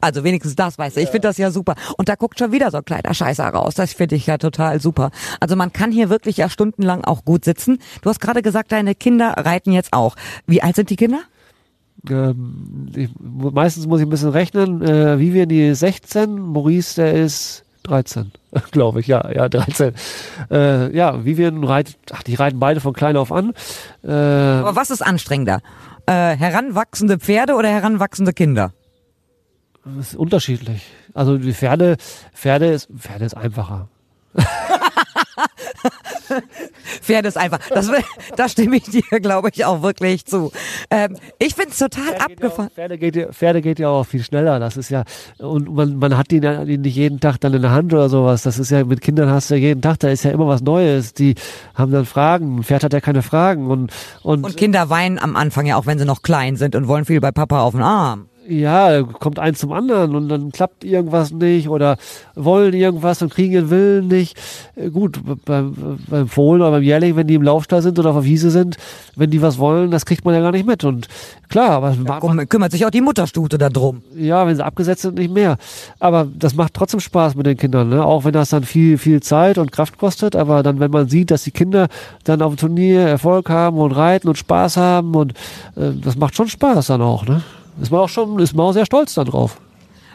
Also 0.00 0.24
wenigstens 0.24 0.54
das 0.54 0.78
weißt 0.78 0.96
du. 0.96 1.00
Ich 1.00 1.08
finde 1.08 1.28
das 1.28 1.38
ja 1.38 1.50
super. 1.50 1.74
Und 1.96 2.08
da 2.08 2.14
guckt 2.14 2.38
schon 2.38 2.52
wieder 2.52 2.70
so 2.70 2.78
ein 2.78 2.84
kleiner 2.84 3.14
Scheißer 3.14 3.46
raus. 3.46 3.74
Das 3.74 3.92
finde 3.92 4.16
ich 4.16 4.26
ja 4.26 4.36
total 4.38 4.80
super. 4.80 5.10
Also 5.40 5.56
man 5.56 5.72
kann 5.72 5.90
hier 5.90 6.10
wirklich 6.10 6.36
ja 6.36 6.48
stundenlang 6.48 7.04
auch 7.04 7.24
gut 7.24 7.44
sitzen. 7.44 7.78
Du 8.02 8.10
hast 8.10 8.20
gerade 8.20 8.42
gesagt, 8.42 8.72
deine 8.72 8.94
Kinder 8.94 9.32
reiten 9.36 9.72
jetzt 9.72 9.92
auch. 9.92 10.16
Wie 10.46 10.62
alt 10.62 10.76
sind 10.76 10.90
die 10.90 10.96
Kinder? 10.96 11.20
Ähm, 12.08 12.88
ich, 12.94 13.10
meistens 13.18 13.86
muss 13.86 14.00
ich 14.00 14.06
ein 14.06 14.10
bisschen 14.10 14.30
rechnen. 14.30 14.82
Äh, 14.82 15.18
Vivian, 15.18 15.48
die 15.48 15.68
ist 15.68 15.80
16, 15.80 16.38
Maurice, 16.38 16.96
der 16.96 17.14
ist 17.14 17.65
13, 17.86 18.32
glaube 18.70 19.00
ich, 19.00 19.06
ja, 19.06 19.30
ja, 19.30 19.48
13. 19.48 19.94
Äh, 20.50 20.96
ja, 20.96 21.24
Vivian 21.24 21.62
reitet, 21.64 21.96
ach, 22.12 22.22
die 22.22 22.34
reiten 22.34 22.58
beide 22.58 22.80
von 22.80 22.92
klein 22.92 23.16
auf 23.16 23.32
an. 23.32 23.52
Äh, 24.02 24.10
Aber 24.10 24.76
was 24.76 24.90
ist 24.90 25.02
anstrengender? 25.02 25.60
Äh, 26.06 26.36
heranwachsende 26.36 27.18
Pferde 27.18 27.54
oder 27.54 27.68
heranwachsende 27.68 28.32
Kinder? 28.32 28.72
das 29.84 30.08
ist 30.08 30.16
unterschiedlich. 30.16 30.84
Also 31.14 31.38
die 31.38 31.54
Pferde, 31.54 31.96
Pferde 32.34 32.66
ist, 32.66 32.88
Pferde 32.96 33.24
ist 33.24 33.36
einfacher. 33.36 33.88
Pferde 37.00 37.28
ist 37.28 37.36
einfach. 37.36 37.58
Das, 37.68 37.90
da 38.36 38.48
stimme 38.48 38.76
ich 38.76 38.84
dir, 38.84 39.20
glaube 39.20 39.50
ich, 39.52 39.64
auch 39.64 39.82
wirklich 39.82 40.24
zu. 40.24 40.52
Ähm, 40.90 41.16
ich 41.38 41.54
finde 41.54 41.70
es 41.70 41.78
total 41.78 42.14
abgefahren. 42.16 42.70
Pferde 42.70 42.98
geht, 42.98 43.16
ja, 43.16 43.32
Pferde 43.32 43.62
geht 43.62 43.78
ja 43.78 43.88
auch 43.88 44.04
viel 44.04 44.22
schneller. 44.22 44.58
Das 44.58 44.76
ist 44.76 44.90
ja, 44.90 45.04
und 45.38 45.74
man, 45.74 45.96
man 45.96 46.16
hat 46.16 46.30
die, 46.30 46.38
ja 46.38 46.64
nicht 46.64 46.96
jeden 46.96 47.20
Tag 47.20 47.38
dann 47.40 47.54
in 47.54 47.62
der 47.62 47.70
Hand 47.70 47.92
oder 47.92 48.08
sowas. 48.08 48.42
Das 48.42 48.58
ist 48.58 48.70
ja, 48.70 48.84
mit 48.84 49.00
Kindern 49.00 49.30
hast 49.30 49.50
du 49.50 49.54
ja 49.54 49.60
jeden 49.60 49.82
Tag, 49.82 49.98
da 50.00 50.08
ist 50.08 50.24
ja 50.24 50.30
immer 50.30 50.46
was 50.46 50.62
Neues. 50.62 51.14
Die 51.14 51.34
haben 51.74 51.92
dann 51.92 52.06
Fragen. 52.06 52.58
Ein 52.58 52.62
Pferd 52.62 52.84
hat 52.84 52.92
ja 52.92 53.00
keine 53.00 53.22
Fragen. 53.22 53.68
Und, 53.68 53.92
und, 54.22 54.44
Und 54.44 54.56
Kinder 54.56 54.90
weinen 54.90 55.18
am 55.18 55.36
Anfang 55.36 55.66
ja 55.66 55.76
auch, 55.76 55.86
wenn 55.86 55.98
sie 55.98 56.04
noch 56.04 56.22
klein 56.22 56.56
sind 56.56 56.74
und 56.74 56.88
wollen 56.88 57.04
viel 57.04 57.20
bei 57.20 57.32
Papa 57.32 57.60
auf 57.60 57.72
den 57.72 57.82
Arm. 57.82 58.28
Ja, 58.48 59.02
kommt 59.02 59.38
eins 59.38 59.58
zum 59.58 59.72
anderen 59.72 60.14
und 60.14 60.28
dann 60.28 60.52
klappt 60.52 60.84
irgendwas 60.84 61.32
nicht 61.32 61.68
oder 61.68 61.96
wollen 62.34 62.74
irgendwas 62.74 63.20
und 63.22 63.32
kriegen 63.34 63.52
ihren 63.52 63.70
Willen 63.70 64.08
nicht. 64.08 64.38
Äh, 64.76 64.90
Gut, 64.90 65.20
beim, 65.44 65.98
beim 66.08 66.28
Fohlen 66.28 66.62
oder 66.62 66.70
beim 66.70 66.82
Jährling, 66.82 67.16
wenn 67.16 67.26
die 67.26 67.34
im 67.34 67.42
Laufstall 67.42 67.82
sind 67.82 67.98
oder 67.98 68.10
auf 68.10 68.16
der 68.16 68.24
Wiese 68.24 68.50
sind, 68.50 68.76
wenn 69.16 69.30
die 69.30 69.42
was 69.42 69.58
wollen, 69.58 69.90
das 69.90 70.06
kriegt 70.06 70.24
man 70.24 70.34
ja 70.34 70.40
gar 70.40 70.52
nicht 70.52 70.66
mit. 70.66 70.84
Und 70.84 71.08
klar, 71.48 71.70
aber 71.70 71.94
macht- 71.96 72.22
Küm- 72.22 72.46
Kümmert 72.46 72.72
sich 72.72 72.84
auch 72.86 72.90
die 72.90 73.00
Mutterstute 73.00 73.58
darum. 73.58 74.02
ja, 74.16 74.46
wenn 74.46 74.56
sie 74.56 74.64
abgesetzt 74.64 75.02
sind, 75.02 75.16
nicht 75.18 75.32
mehr. 75.32 75.56
Aber 75.98 76.26
das 76.38 76.54
macht 76.54 76.74
trotzdem 76.74 77.00
Spaß 77.00 77.34
mit 77.34 77.46
den 77.46 77.56
Kindern, 77.56 77.88
ne? 77.88 78.04
Auch 78.04 78.24
wenn 78.24 78.32
das 78.32 78.50
dann 78.50 78.64
viel, 78.64 78.98
viel 78.98 79.20
Zeit 79.22 79.58
und 79.58 79.72
Kraft 79.72 79.98
kostet. 79.98 80.36
Aber 80.36 80.62
dann, 80.62 80.78
wenn 80.80 80.90
man 80.90 81.08
sieht, 81.08 81.30
dass 81.30 81.44
die 81.44 81.50
Kinder 81.50 81.88
dann 82.24 82.42
auf 82.42 82.54
dem 82.54 82.58
Turnier 82.58 83.00
Erfolg 83.00 83.48
haben 83.50 83.78
und 83.78 83.92
reiten 83.92 84.28
und 84.28 84.38
Spaß 84.38 84.76
haben 84.76 85.14
und 85.14 85.32
äh, 85.76 85.92
das 86.02 86.16
macht 86.16 86.34
schon 86.36 86.48
Spaß 86.48 86.86
dann 86.88 87.02
auch, 87.02 87.26
ne? 87.26 87.42
Ist 87.80 87.90
man 87.90 88.00
auch 88.00 88.08
schon, 88.08 88.38
ist 88.38 88.54
man 88.54 88.66
auch 88.66 88.72
sehr 88.72 88.86
stolz 88.86 89.14
dann 89.14 89.26
drauf. 89.26 89.60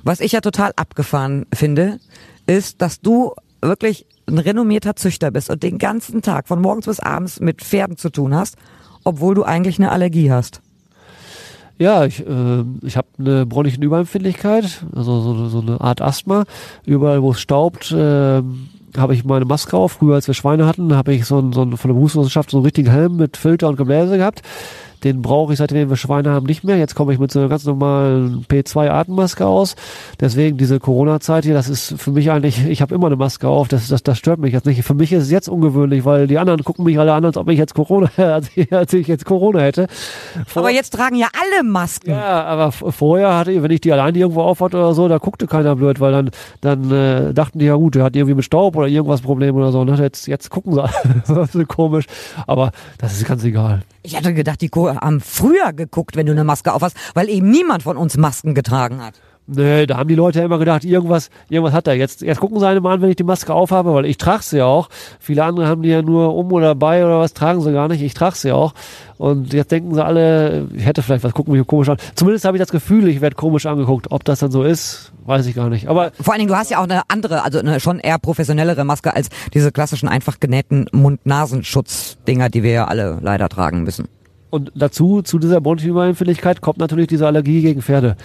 Was 0.03 0.19
ich 0.19 0.31
ja 0.31 0.41
total 0.41 0.71
abgefahren 0.75 1.45
finde, 1.53 1.99
ist, 2.47 2.81
dass 2.81 3.01
du 3.01 3.33
wirklich 3.61 4.07
ein 4.27 4.39
renommierter 4.39 4.95
Züchter 4.95 5.31
bist 5.31 5.49
und 5.49 5.61
den 5.63 5.77
ganzen 5.77 6.21
Tag 6.21 6.47
von 6.47 6.61
morgens 6.61 6.85
bis 6.85 6.99
abends 6.99 7.39
mit 7.39 7.61
Pferden 7.61 7.97
zu 7.97 8.09
tun 8.09 8.33
hast, 8.33 8.55
obwohl 9.03 9.35
du 9.35 9.43
eigentlich 9.43 9.77
eine 9.77 9.91
Allergie 9.91 10.31
hast. 10.31 10.61
Ja, 11.77 12.05
ich, 12.05 12.25
äh, 12.25 12.63
ich 12.83 12.95
habe 12.95 13.07
eine 13.17 13.45
bronchischen 13.45 13.81
Überempfindlichkeit, 13.81 14.85
also 14.95 15.21
so, 15.21 15.47
so 15.47 15.61
eine 15.61 15.81
Art 15.81 16.01
Asthma. 16.01 16.43
Überall, 16.85 17.23
wo 17.23 17.31
es 17.31 17.39
staubt, 17.39 17.91
äh, 17.91 18.43
habe 18.97 19.15
ich 19.15 19.23
meine 19.23 19.45
Maske 19.45 19.75
auf. 19.75 19.93
Früher, 19.93 20.15
als 20.15 20.27
wir 20.27 20.35
Schweine 20.35 20.67
hatten, 20.67 20.95
habe 20.95 21.13
ich 21.13 21.25
so, 21.25 21.39
einen, 21.39 21.53
so 21.53 21.61
einen, 21.61 21.77
von 21.77 21.89
der 21.89 21.95
Berufswissenschaft 21.95 22.51
so 22.51 22.57
einen 22.57 22.65
richtigen 22.65 22.91
Helm 22.91 23.15
mit 23.15 23.37
Filter 23.37 23.67
und 23.67 23.77
Gebläse 23.77 24.17
gehabt. 24.17 24.43
Den 25.03 25.21
brauche 25.21 25.53
ich, 25.53 25.59
seitdem 25.59 25.89
wir 25.89 25.95
Schweine 25.97 26.31
haben, 26.31 26.45
nicht 26.45 26.63
mehr. 26.63 26.77
Jetzt 26.77 26.95
komme 26.95 27.13
ich 27.13 27.19
mit 27.19 27.31
so 27.31 27.39
einer 27.39 27.49
ganz 27.49 27.65
normalen 27.65 28.45
P2-Atemmaske 28.49 29.45
aus. 29.45 29.75
Deswegen 30.19 30.57
diese 30.57 30.79
Corona-Zeit 30.79 31.43
hier, 31.45 31.53
das 31.53 31.69
ist 31.69 31.95
für 31.97 32.11
mich 32.11 32.29
eigentlich, 32.31 32.65
ich 32.67 32.81
habe 32.81 32.93
immer 32.95 33.07
eine 33.07 33.15
Maske 33.15 33.47
auf, 33.47 33.67
das, 33.67 33.87
das, 33.87 34.03
das 34.03 34.17
stört 34.17 34.39
mich 34.39 34.53
jetzt 34.53 34.65
nicht. 34.65 34.83
Für 34.83 34.93
mich 34.93 35.11
ist 35.11 35.23
es 35.23 35.31
jetzt 35.31 35.49
ungewöhnlich, 35.49 36.05
weil 36.05 36.27
die 36.27 36.37
anderen 36.37 36.63
gucken 36.63 36.85
mich 36.85 36.99
alle 36.99 37.13
an, 37.13 37.25
als 37.25 37.37
ob 37.37 37.49
ich 37.49 37.57
jetzt 37.57 37.73
Corona, 37.73 38.09
als 38.17 38.49
ich, 38.55 39.07
jetzt 39.07 39.25
Corona 39.25 39.59
hätte. 39.61 39.87
Vor- 40.45 40.61
Aber 40.61 40.71
jetzt 40.71 40.91
tragen 40.91 41.15
ja 41.15 41.27
alle 41.33 41.63
Masken. 41.63 42.11
ja, 42.11 42.43
aber 42.43 42.71
vorher 42.71 43.35
hatte 43.37 43.51
ich, 43.51 43.61
wenn 43.63 43.71
ich 43.71 43.81
die 43.81 43.91
alleine 43.91 44.17
irgendwo 44.17 44.41
aufhatte 44.41 44.77
oder 44.77 44.93
so, 44.93 45.07
da 45.07 45.17
guckte 45.17 45.47
keiner 45.47 45.75
blöd, 45.75 45.99
weil 45.99 46.11
dann, 46.11 46.29
dann 46.61 46.91
äh, 46.91 47.33
dachten 47.33 47.59
die 47.59 47.65
ja 47.65 47.75
gut, 47.75 47.95
der 47.95 48.03
hat 48.03 48.15
irgendwie 48.15 48.35
mit 48.35 48.45
Staub 48.45 48.75
oder 48.75 48.87
irgendwas 48.87 49.21
Problem 49.21 49.55
oder 49.55 49.71
so. 49.71 49.83
Ne? 49.83 49.95
Jetzt, 49.97 50.27
jetzt 50.27 50.49
gucken 50.49 50.73
sie 50.73 50.81
alle. 50.83 50.91
das 51.27 51.55
ist 51.55 51.67
komisch. 51.67 52.05
Aber 52.47 52.71
das 52.97 53.13
ist 53.13 53.25
ganz 53.25 53.43
egal. 53.43 53.81
Ich 54.03 54.15
hatte 54.15 54.33
gedacht, 54.33 54.61
die 54.61 54.69
haben 54.69 55.21
früher 55.21 55.73
geguckt, 55.73 56.15
wenn 56.15 56.25
du 56.25 56.31
eine 56.31 56.43
Maske 56.43 56.73
auf 56.73 56.81
hast, 56.81 56.97
weil 57.13 57.29
eben 57.29 57.49
niemand 57.49 57.83
von 57.83 57.97
uns 57.97 58.17
Masken 58.17 58.55
getragen 58.55 59.01
hat. 59.01 59.13
Nee, 59.47 59.85
da 59.85 59.97
haben 59.97 60.07
die 60.07 60.15
Leute 60.15 60.39
ja 60.39 60.45
immer 60.45 60.59
gedacht, 60.59 60.85
irgendwas, 60.85 61.29
irgendwas 61.49 61.73
hat 61.73 61.87
er. 61.87 61.95
Jetzt, 61.95 62.21
jetzt 62.21 62.39
gucken 62.39 62.59
sie 62.59 62.67
eine 62.67 62.79
mal 62.79 62.93
an, 62.93 63.01
wenn 63.01 63.09
ich 63.09 63.15
die 63.15 63.23
Maske 63.23 63.53
aufhabe, 63.53 63.93
weil 63.93 64.05
ich 64.05 64.17
trage 64.17 64.43
sie 64.43 64.59
ja 64.59 64.65
auch. 64.65 64.87
Viele 65.19 65.43
andere 65.43 65.67
haben 65.67 65.81
die 65.81 65.89
ja 65.89 66.01
nur 66.01 66.35
um 66.35 66.51
oder 66.53 66.75
bei 66.75 67.03
oder 67.03 67.19
was, 67.19 67.33
tragen 67.33 67.59
sie 67.61 67.73
gar 67.73 67.87
nicht. 67.87 68.01
Ich 68.01 68.13
trage 68.13 68.35
sie 68.35 68.51
auch. 68.51 68.73
Und 69.17 69.51
jetzt 69.51 69.71
denken 69.71 69.93
sie 69.93 70.05
alle, 70.05 70.67
ich 70.73 70.85
hätte 70.85 71.01
vielleicht 71.01 71.23
was, 71.23 71.33
gucken 71.33 71.53
mich 71.53 71.67
komisch 71.67 71.89
an. 71.89 71.97
Zumindest 72.15 72.45
habe 72.45 72.55
ich 72.55 72.61
das 72.61 72.71
Gefühl, 72.71 73.07
ich 73.07 73.19
werde 73.19 73.35
komisch 73.35 73.65
angeguckt. 73.65 74.11
Ob 74.11 74.23
das 74.23 74.39
dann 74.39 74.51
so 74.51 74.63
ist, 74.63 75.11
weiß 75.25 75.45
ich 75.47 75.55
gar 75.55 75.69
nicht. 75.69 75.87
Aber 75.87 76.11
Vor 76.21 76.33
allen 76.33 76.39
Dingen, 76.39 76.49
du 76.49 76.57
hast 76.57 76.71
ja 76.71 76.79
auch 76.79 76.83
eine 76.83 77.01
andere, 77.07 77.43
also 77.43 77.59
eine 77.59 77.79
schon 77.79 77.99
eher 77.99 78.19
professionellere 78.19 78.85
Maske 78.85 79.13
als 79.13 79.29
diese 79.53 79.71
klassischen 79.71 80.07
einfach 80.07 80.39
genähten 80.39 80.85
Mund-Nasenschutz-Dinger, 80.91 82.49
die 82.49 82.63
wir 82.63 82.71
ja 82.71 82.85
alle 82.85 83.17
leider 83.21 83.49
tragen 83.49 83.83
müssen. 83.83 84.07
Und 84.51 84.71
dazu, 84.75 85.21
zu 85.21 85.39
dieser 85.39 85.61
Bronchioempfindlichkeit 85.61 86.59
kommt 86.61 86.77
natürlich 86.77 87.07
diese 87.07 87.25
Allergie 87.25 87.61
gegen 87.61 87.81
Pferde. 87.81 88.17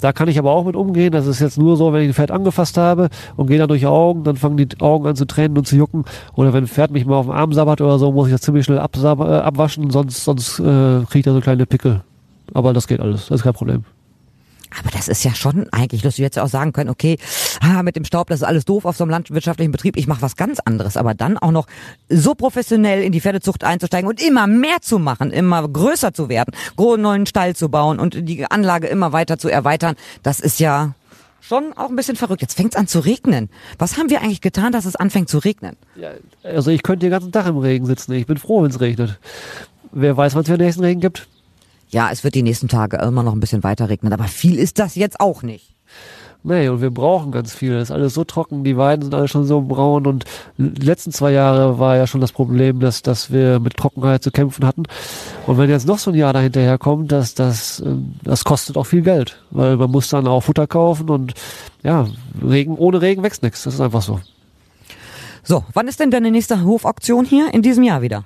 Da 0.00 0.12
kann 0.12 0.28
ich 0.28 0.38
aber 0.38 0.52
auch 0.52 0.64
mit 0.64 0.76
umgehen. 0.76 1.12
Das 1.12 1.26
ist 1.26 1.40
jetzt 1.40 1.58
nur 1.58 1.76
so, 1.76 1.92
wenn 1.92 2.02
ich 2.02 2.08
ein 2.08 2.14
Pferd 2.14 2.30
angefasst 2.30 2.76
habe 2.76 3.08
und 3.36 3.48
gehe 3.48 3.58
dann 3.58 3.68
durch 3.68 3.80
die 3.80 3.86
Augen, 3.86 4.24
dann 4.24 4.36
fangen 4.36 4.56
die 4.56 4.68
Augen 4.80 5.06
an 5.06 5.16
zu 5.16 5.26
tränen 5.26 5.58
und 5.58 5.66
zu 5.66 5.76
jucken. 5.76 6.04
Oder 6.34 6.52
wenn 6.52 6.64
ein 6.64 6.68
Pferd 6.68 6.90
mich 6.90 7.04
mal 7.04 7.16
auf 7.16 7.26
dem 7.26 7.34
Arm 7.34 7.52
sabbert 7.52 7.80
oder 7.80 7.98
so, 7.98 8.12
muss 8.12 8.28
ich 8.28 8.32
das 8.32 8.42
ziemlich 8.42 8.64
schnell 8.64 8.78
äh, 8.78 8.80
abwaschen, 8.80 9.90
sonst, 9.90 10.24
sonst 10.24 10.60
äh, 10.60 11.04
kriege 11.06 11.18
ich 11.18 11.24
da 11.24 11.32
so 11.32 11.40
kleine 11.40 11.66
Pickel. 11.66 12.02
Aber 12.54 12.72
das 12.72 12.86
geht 12.86 13.00
alles, 13.00 13.26
das 13.26 13.40
ist 13.40 13.42
kein 13.42 13.52
Problem. 13.52 13.84
Aber 14.78 14.90
das 14.90 15.08
ist 15.08 15.24
ja 15.24 15.34
schon 15.34 15.68
eigentlich 15.70 16.04
lustig. 16.04 16.22
Du 16.22 16.24
hättest 16.24 16.36
ja 16.36 16.44
auch 16.44 16.48
sagen 16.48 16.72
können, 16.72 16.90
okay, 16.90 17.18
mit 17.82 17.96
dem 17.96 18.04
Staub, 18.04 18.28
das 18.28 18.40
ist 18.40 18.46
alles 18.46 18.64
doof 18.64 18.84
auf 18.84 18.96
so 18.96 19.04
einem 19.04 19.10
landwirtschaftlichen 19.10 19.72
Betrieb. 19.72 19.96
Ich 19.96 20.06
mache 20.06 20.22
was 20.22 20.36
ganz 20.36 20.60
anderes. 20.60 20.96
Aber 20.96 21.14
dann 21.14 21.38
auch 21.38 21.50
noch 21.50 21.66
so 22.08 22.34
professionell 22.34 23.02
in 23.02 23.12
die 23.12 23.20
Pferdezucht 23.20 23.64
einzusteigen 23.64 24.08
und 24.08 24.22
immer 24.22 24.46
mehr 24.46 24.80
zu 24.80 24.98
machen, 24.98 25.30
immer 25.30 25.66
größer 25.66 26.12
zu 26.12 26.28
werden, 26.28 26.54
großen 26.76 27.00
neuen 27.00 27.26
Stall 27.26 27.56
zu 27.56 27.68
bauen 27.68 27.98
und 27.98 28.28
die 28.28 28.44
Anlage 28.50 28.86
immer 28.88 29.12
weiter 29.12 29.38
zu 29.38 29.48
erweitern, 29.48 29.96
das 30.22 30.40
ist 30.40 30.60
ja 30.60 30.94
schon 31.40 31.72
auch 31.74 31.88
ein 31.88 31.96
bisschen 31.96 32.16
verrückt. 32.16 32.42
Jetzt 32.42 32.56
fängt's 32.56 32.76
an 32.76 32.86
zu 32.86 32.98
regnen. 33.00 33.48
Was 33.78 33.96
haben 33.96 34.10
wir 34.10 34.20
eigentlich 34.20 34.40
getan, 34.40 34.72
dass 34.72 34.84
es 34.84 34.96
anfängt 34.96 35.28
zu 35.28 35.38
regnen? 35.38 35.76
Ja, 35.96 36.10
also 36.42 36.70
ich 36.70 36.82
könnte 36.82 37.06
den 37.06 37.10
ganzen 37.10 37.32
Tag 37.32 37.46
im 37.46 37.56
Regen 37.56 37.86
sitzen. 37.86 38.12
Ich 38.12 38.26
bin 38.26 38.36
froh, 38.36 38.62
wenn 38.62 38.70
es 38.70 38.80
regnet. 38.80 39.18
Wer 39.92 40.16
weiß, 40.16 40.34
wann 40.34 40.42
es 40.42 40.48
für 40.48 40.58
den 40.58 40.66
nächsten 40.66 40.84
Regen 40.84 41.00
gibt? 41.00 41.26
Ja, 41.88 42.10
es 42.10 42.24
wird 42.24 42.34
die 42.34 42.42
nächsten 42.42 42.68
Tage 42.68 42.98
immer 42.98 43.22
noch 43.22 43.32
ein 43.32 43.40
bisschen 43.40 43.64
weiter 43.64 43.88
regnen, 43.88 44.12
aber 44.12 44.24
viel 44.24 44.58
ist 44.58 44.78
das 44.78 44.94
jetzt 44.94 45.20
auch 45.20 45.42
nicht. 45.42 45.74
Nee, 46.44 46.68
und 46.68 46.80
wir 46.80 46.90
brauchen 46.90 47.32
ganz 47.32 47.52
viel. 47.52 47.74
Das 47.74 47.84
ist 47.84 47.90
alles 47.90 48.14
so 48.14 48.22
trocken, 48.22 48.62
die 48.62 48.76
Weiden 48.76 49.02
sind 49.02 49.14
alle 49.14 49.26
schon 49.26 49.44
so 49.44 49.60
braun 49.60 50.06
und 50.06 50.24
die 50.56 50.86
letzten 50.86 51.12
zwei 51.12 51.32
Jahre 51.32 51.80
war 51.80 51.96
ja 51.96 52.06
schon 52.06 52.20
das 52.20 52.30
Problem, 52.30 52.78
dass, 52.78 53.02
dass 53.02 53.32
wir 53.32 53.58
mit 53.58 53.76
Trockenheit 53.76 54.22
zu 54.22 54.30
kämpfen 54.30 54.64
hatten. 54.64 54.84
Und 55.46 55.58
wenn 55.58 55.68
jetzt 55.68 55.86
noch 55.86 55.98
so 55.98 56.10
ein 56.10 56.16
Jahr 56.16 56.32
dahinterher 56.32 56.78
kommt, 56.78 57.10
das, 57.10 57.34
das, 57.34 57.80
ähm, 57.80 58.14
das 58.22 58.44
kostet 58.44 58.76
auch 58.76 58.84
viel 58.84 59.02
Geld, 59.02 59.42
weil 59.50 59.76
man 59.76 59.90
muss 59.90 60.10
dann 60.10 60.28
auch 60.28 60.42
Futter 60.42 60.68
kaufen 60.68 61.10
und 61.10 61.34
ja, 61.82 62.06
Regen, 62.42 62.76
ohne 62.76 63.02
Regen 63.02 63.22
wächst 63.24 63.42
nichts. 63.42 63.64
Das 63.64 63.74
ist 63.74 63.80
einfach 63.80 64.02
so. 64.02 64.20
So, 65.42 65.64
wann 65.72 65.88
ist 65.88 65.98
denn 65.98 66.10
deine 66.10 66.30
nächste 66.30 66.62
Hofaktion 66.62 67.24
hier 67.24 67.52
in 67.52 67.62
diesem 67.62 67.82
Jahr 67.82 68.00
wieder? 68.00 68.24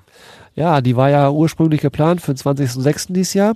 Ja, 0.54 0.80
die 0.80 0.96
war 0.96 1.10
ja 1.10 1.30
ursprünglich 1.30 1.80
geplant 1.80 2.20
für 2.20 2.34
den 2.34 2.38
20.06. 2.38 3.12
dieses 3.12 3.34
Jahr. 3.34 3.54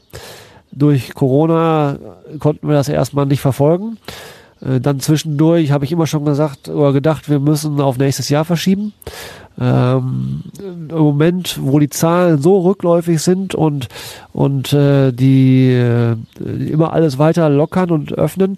Durch 0.72 1.14
Corona 1.14 1.98
konnten 2.38 2.68
wir 2.68 2.74
das 2.74 2.88
erstmal 2.88 3.26
nicht 3.26 3.40
verfolgen. 3.40 3.98
Äh, 4.60 4.80
dann 4.80 5.00
zwischendurch 5.00 5.70
habe 5.70 5.84
ich 5.84 5.92
immer 5.92 6.06
schon 6.06 6.24
gesagt 6.24 6.68
oder 6.68 6.92
gedacht, 6.92 7.28
wir 7.28 7.40
müssen 7.40 7.80
auf 7.80 7.98
nächstes 7.98 8.28
Jahr 8.28 8.44
verschieben. 8.44 8.92
Ähm, 9.58 10.42
Im 10.58 10.88
Moment, 10.88 11.58
wo 11.62 11.78
die 11.78 11.88
Zahlen 11.88 12.40
so 12.42 12.60
rückläufig 12.60 13.20
sind 13.20 13.54
und 13.54 13.88
und 14.32 14.74
äh, 14.74 15.12
die 15.12 15.70
äh, 15.70 16.16
immer 16.40 16.92
alles 16.92 17.18
weiter 17.18 17.48
lockern 17.48 17.90
und 17.90 18.12
öffnen, 18.12 18.56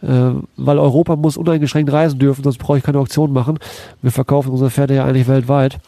äh, 0.00 0.30
weil 0.56 0.78
Europa 0.78 1.16
muss 1.16 1.36
uneingeschränkt 1.36 1.92
reisen 1.92 2.18
dürfen, 2.18 2.44
sonst 2.44 2.58
brauche 2.58 2.78
ich 2.78 2.84
keine 2.84 2.98
Auktion 2.98 3.32
machen. 3.32 3.58
Wir 4.00 4.10
verkaufen 4.10 4.50
unsere 4.50 4.70
Pferde 4.70 4.94
ja 4.94 5.04
eigentlich 5.04 5.28
weltweit. 5.28 5.78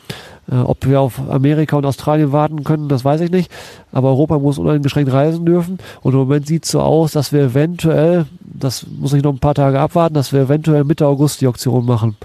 Äh, 0.51 0.57
ob 0.57 0.87
wir 0.87 1.01
auf 1.01 1.21
Amerika 1.31 1.77
und 1.77 1.87
Australien 1.87 2.33
warten 2.33 2.65
können, 2.65 2.89
das 2.89 3.05
weiß 3.05 3.23
ich 3.23 3.31
nicht. 3.31 3.51
Aber 3.93 4.09
Europa 4.09 4.39
muss 4.39 4.59
uneingeschränkt 4.59 5.13
reisen 5.13 5.47
dürfen. 5.47 5.79
Und 6.03 6.13
im 6.13 6.19
Moment 6.19 6.47
sieht 6.47 6.65
es 6.65 6.73
so 6.73 6.81
aus, 6.81 7.13
dass 7.13 7.33
wir 7.33 7.41
eventuell, 7.41 8.27
das 8.41 8.87
muss 8.87 9.13
ich 9.13 9.23
noch 9.23 9.33
ein 9.33 9.39
paar 9.39 9.55
Tage 9.55 9.81
abwarten, 9.81 10.15
dass 10.15 10.33
wir 10.33 10.41
eventuell 10.41 10.85
Mitte 10.85 11.07
August 11.07 11.41
die 11.41 11.47
Auktion 11.47 11.87
machen. 11.87 12.17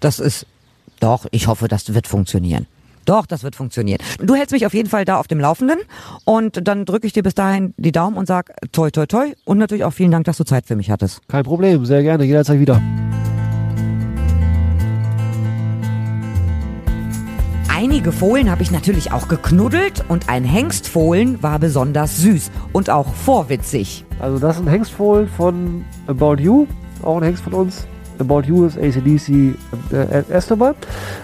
Das 0.00 0.18
ist 0.18 0.46
doch, 1.00 1.26
ich 1.30 1.48
hoffe, 1.48 1.66
das 1.66 1.92
wird 1.92 2.06
funktionieren. 2.06 2.66
Doch, 3.06 3.26
das 3.26 3.42
wird 3.42 3.56
funktionieren. 3.56 3.98
Du 4.22 4.34
hältst 4.34 4.52
mich 4.52 4.66
auf 4.66 4.74
jeden 4.74 4.88
Fall 4.88 5.04
da 5.04 5.18
auf 5.18 5.26
dem 5.26 5.40
Laufenden 5.40 5.78
und 6.24 6.66
dann 6.68 6.84
drücke 6.84 7.06
ich 7.06 7.12
dir 7.12 7.22
bis 7.22 7.34
dahin 7.34 7.74
die 7.76 7.92
Daumen 7.92 8.16
und 8.16 8.26
sag 8.26 8.52
toi 8.72 8.90
toi 8.90 9.06
toi 9.06 9.32
und 9.44 9.58
natürlich 9.58 9.84
auch 9.84 9.92
vielen 9.92 10.10
Dank, 10.10 10.26
dass 10.26 10.36
du 10.36 10.44
Zeit 10.44 10.66
für 10.66 10.76
mich 10.76 10.90
hattest. 10.90 11.26
Kein 11.26 11.42
Problem, 11.42 11.84
sehr 11.86 12.02
gerne, 12.02 12.24
jederzeit 12.24 12.60
wieder. 12.60 12.80
Einige 17.68 18.12
Fohlen 18.12 18.50
habe 18.50 18.62
ich 18.62 18.70
natürlich 18.70 19.10
auch 19.10 19.26
geknuddelt 19.26 20.04
und 20.08 20.28
ein 20.28 20.44
Hengstfohlen 20.44 21.42
war 21.42 21.58
besonders 21.58 22.18
süß 22.18 22.50
und 22.74 22.90
auch 22.90 23.14
vorwitzig. 23.14 24.04
Also 24.18 24.38
das 24.38 24.56
ist 24.56 24.62
ein 24.62 24.68
Hengstfohlen 24.68 25.26
von 25.28 25.86
About 26.06 26.36
You, 26.42 26.66
auch 27.02 27.16
ein 27.16 27.22
Hengst 27.22 27.42
von 27.42 27.54
uns. 27.54 27.86
About 28.20 28.42
You 28.46 28.66
ist 28.66 28.78
ACDC 28.78 29.54
äh, 29.92 30.22
Esteban. 30.30 30.74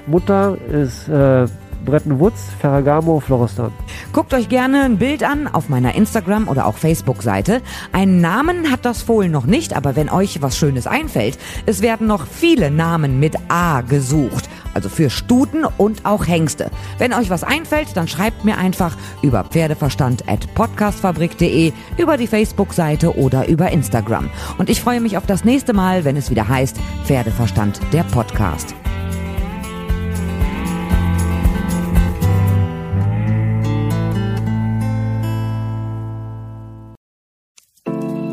Mutter 0.07 0.57
ist 0.71 1.09
äh, 1.09 1.47
Bretton 1.87 2.21
Woods, 2.21 2.49
Ferragamo, 2.61 3.21
Florestan. 3.21 3.73
Guckt 4.13 4.35
euch 4.35 4.51
gerne 4.51 4.83
ein 4.83 4.99
Bild 4.99 5.23
an 5.23 5.49
auf 5.49 5.71
meiner 5.71 5.95
Instagram 5.95 6.49
oder 6.49 6.67
auch 6.67 6.77
Facebook-Seite. 6.77 7.63
Einen 7.93 8.21
Namen 8.21 8.71
hat 8.71 8.85
das 8.85 9.01
Fohlen 9.01 9.33
noch 9.33 9.47
nicht, 9.47 9.75
aber 9.75 9.97
wenn 9.97 10.11
euch 10.11 10.43
was 10.43 10.59
Schönes 10.59 10.87
einfällt, 10.87 11.39
es 11.65 11.81
werden 11.81 12.07
noch 12.07 12.27
viele 12.27 12.71
Namen 12.71 13.19
mit 13.19 13.37
A 13.49 13.81
gesucht. 13.81 14.51
Also 14.75 14.91
für 14.91 15.09
Stuten 15.09 15.65
und 15.79 16.05
auch 16.05 16.27
Hengste. 16.27 16.71
Wenn 16.99 17.15
euch 17.15 17.31
was 17.31 17.45
einfällt, 17.45 17.97
dann 17.97 18.09
schreibt 18.09 18.45
mir 18.45 18.59
einfach 18.59 18.95
über 19.23 19.45
Pferdeverstand 19.45 20.29
at 20.29 20.53
podcastfabrik.de, 20.55 21.73
über 21.97 22.19
die 22.19 22.27
Facebook-Seite 22.27 23.17
oder 23.17 23.49
über 23.49 23.71
Instagram. 23.71 24.29
Und 24.59 24.69
ich 24.69 24.83
freue 24.83 25.01
mich 25.01 25.17
auf 25.17 25.25
das 25.25 25.45
nächste 25.45 25.73
Mal, 25.73 26.05
wenn 26.05 26.17
es 26.17 26.31
wieder 26.31 26.47
heißt 26.47 26.77
Pferdeverstand 27.05 27.81
der 27.95 28.03
Podcast. 28.03 28.75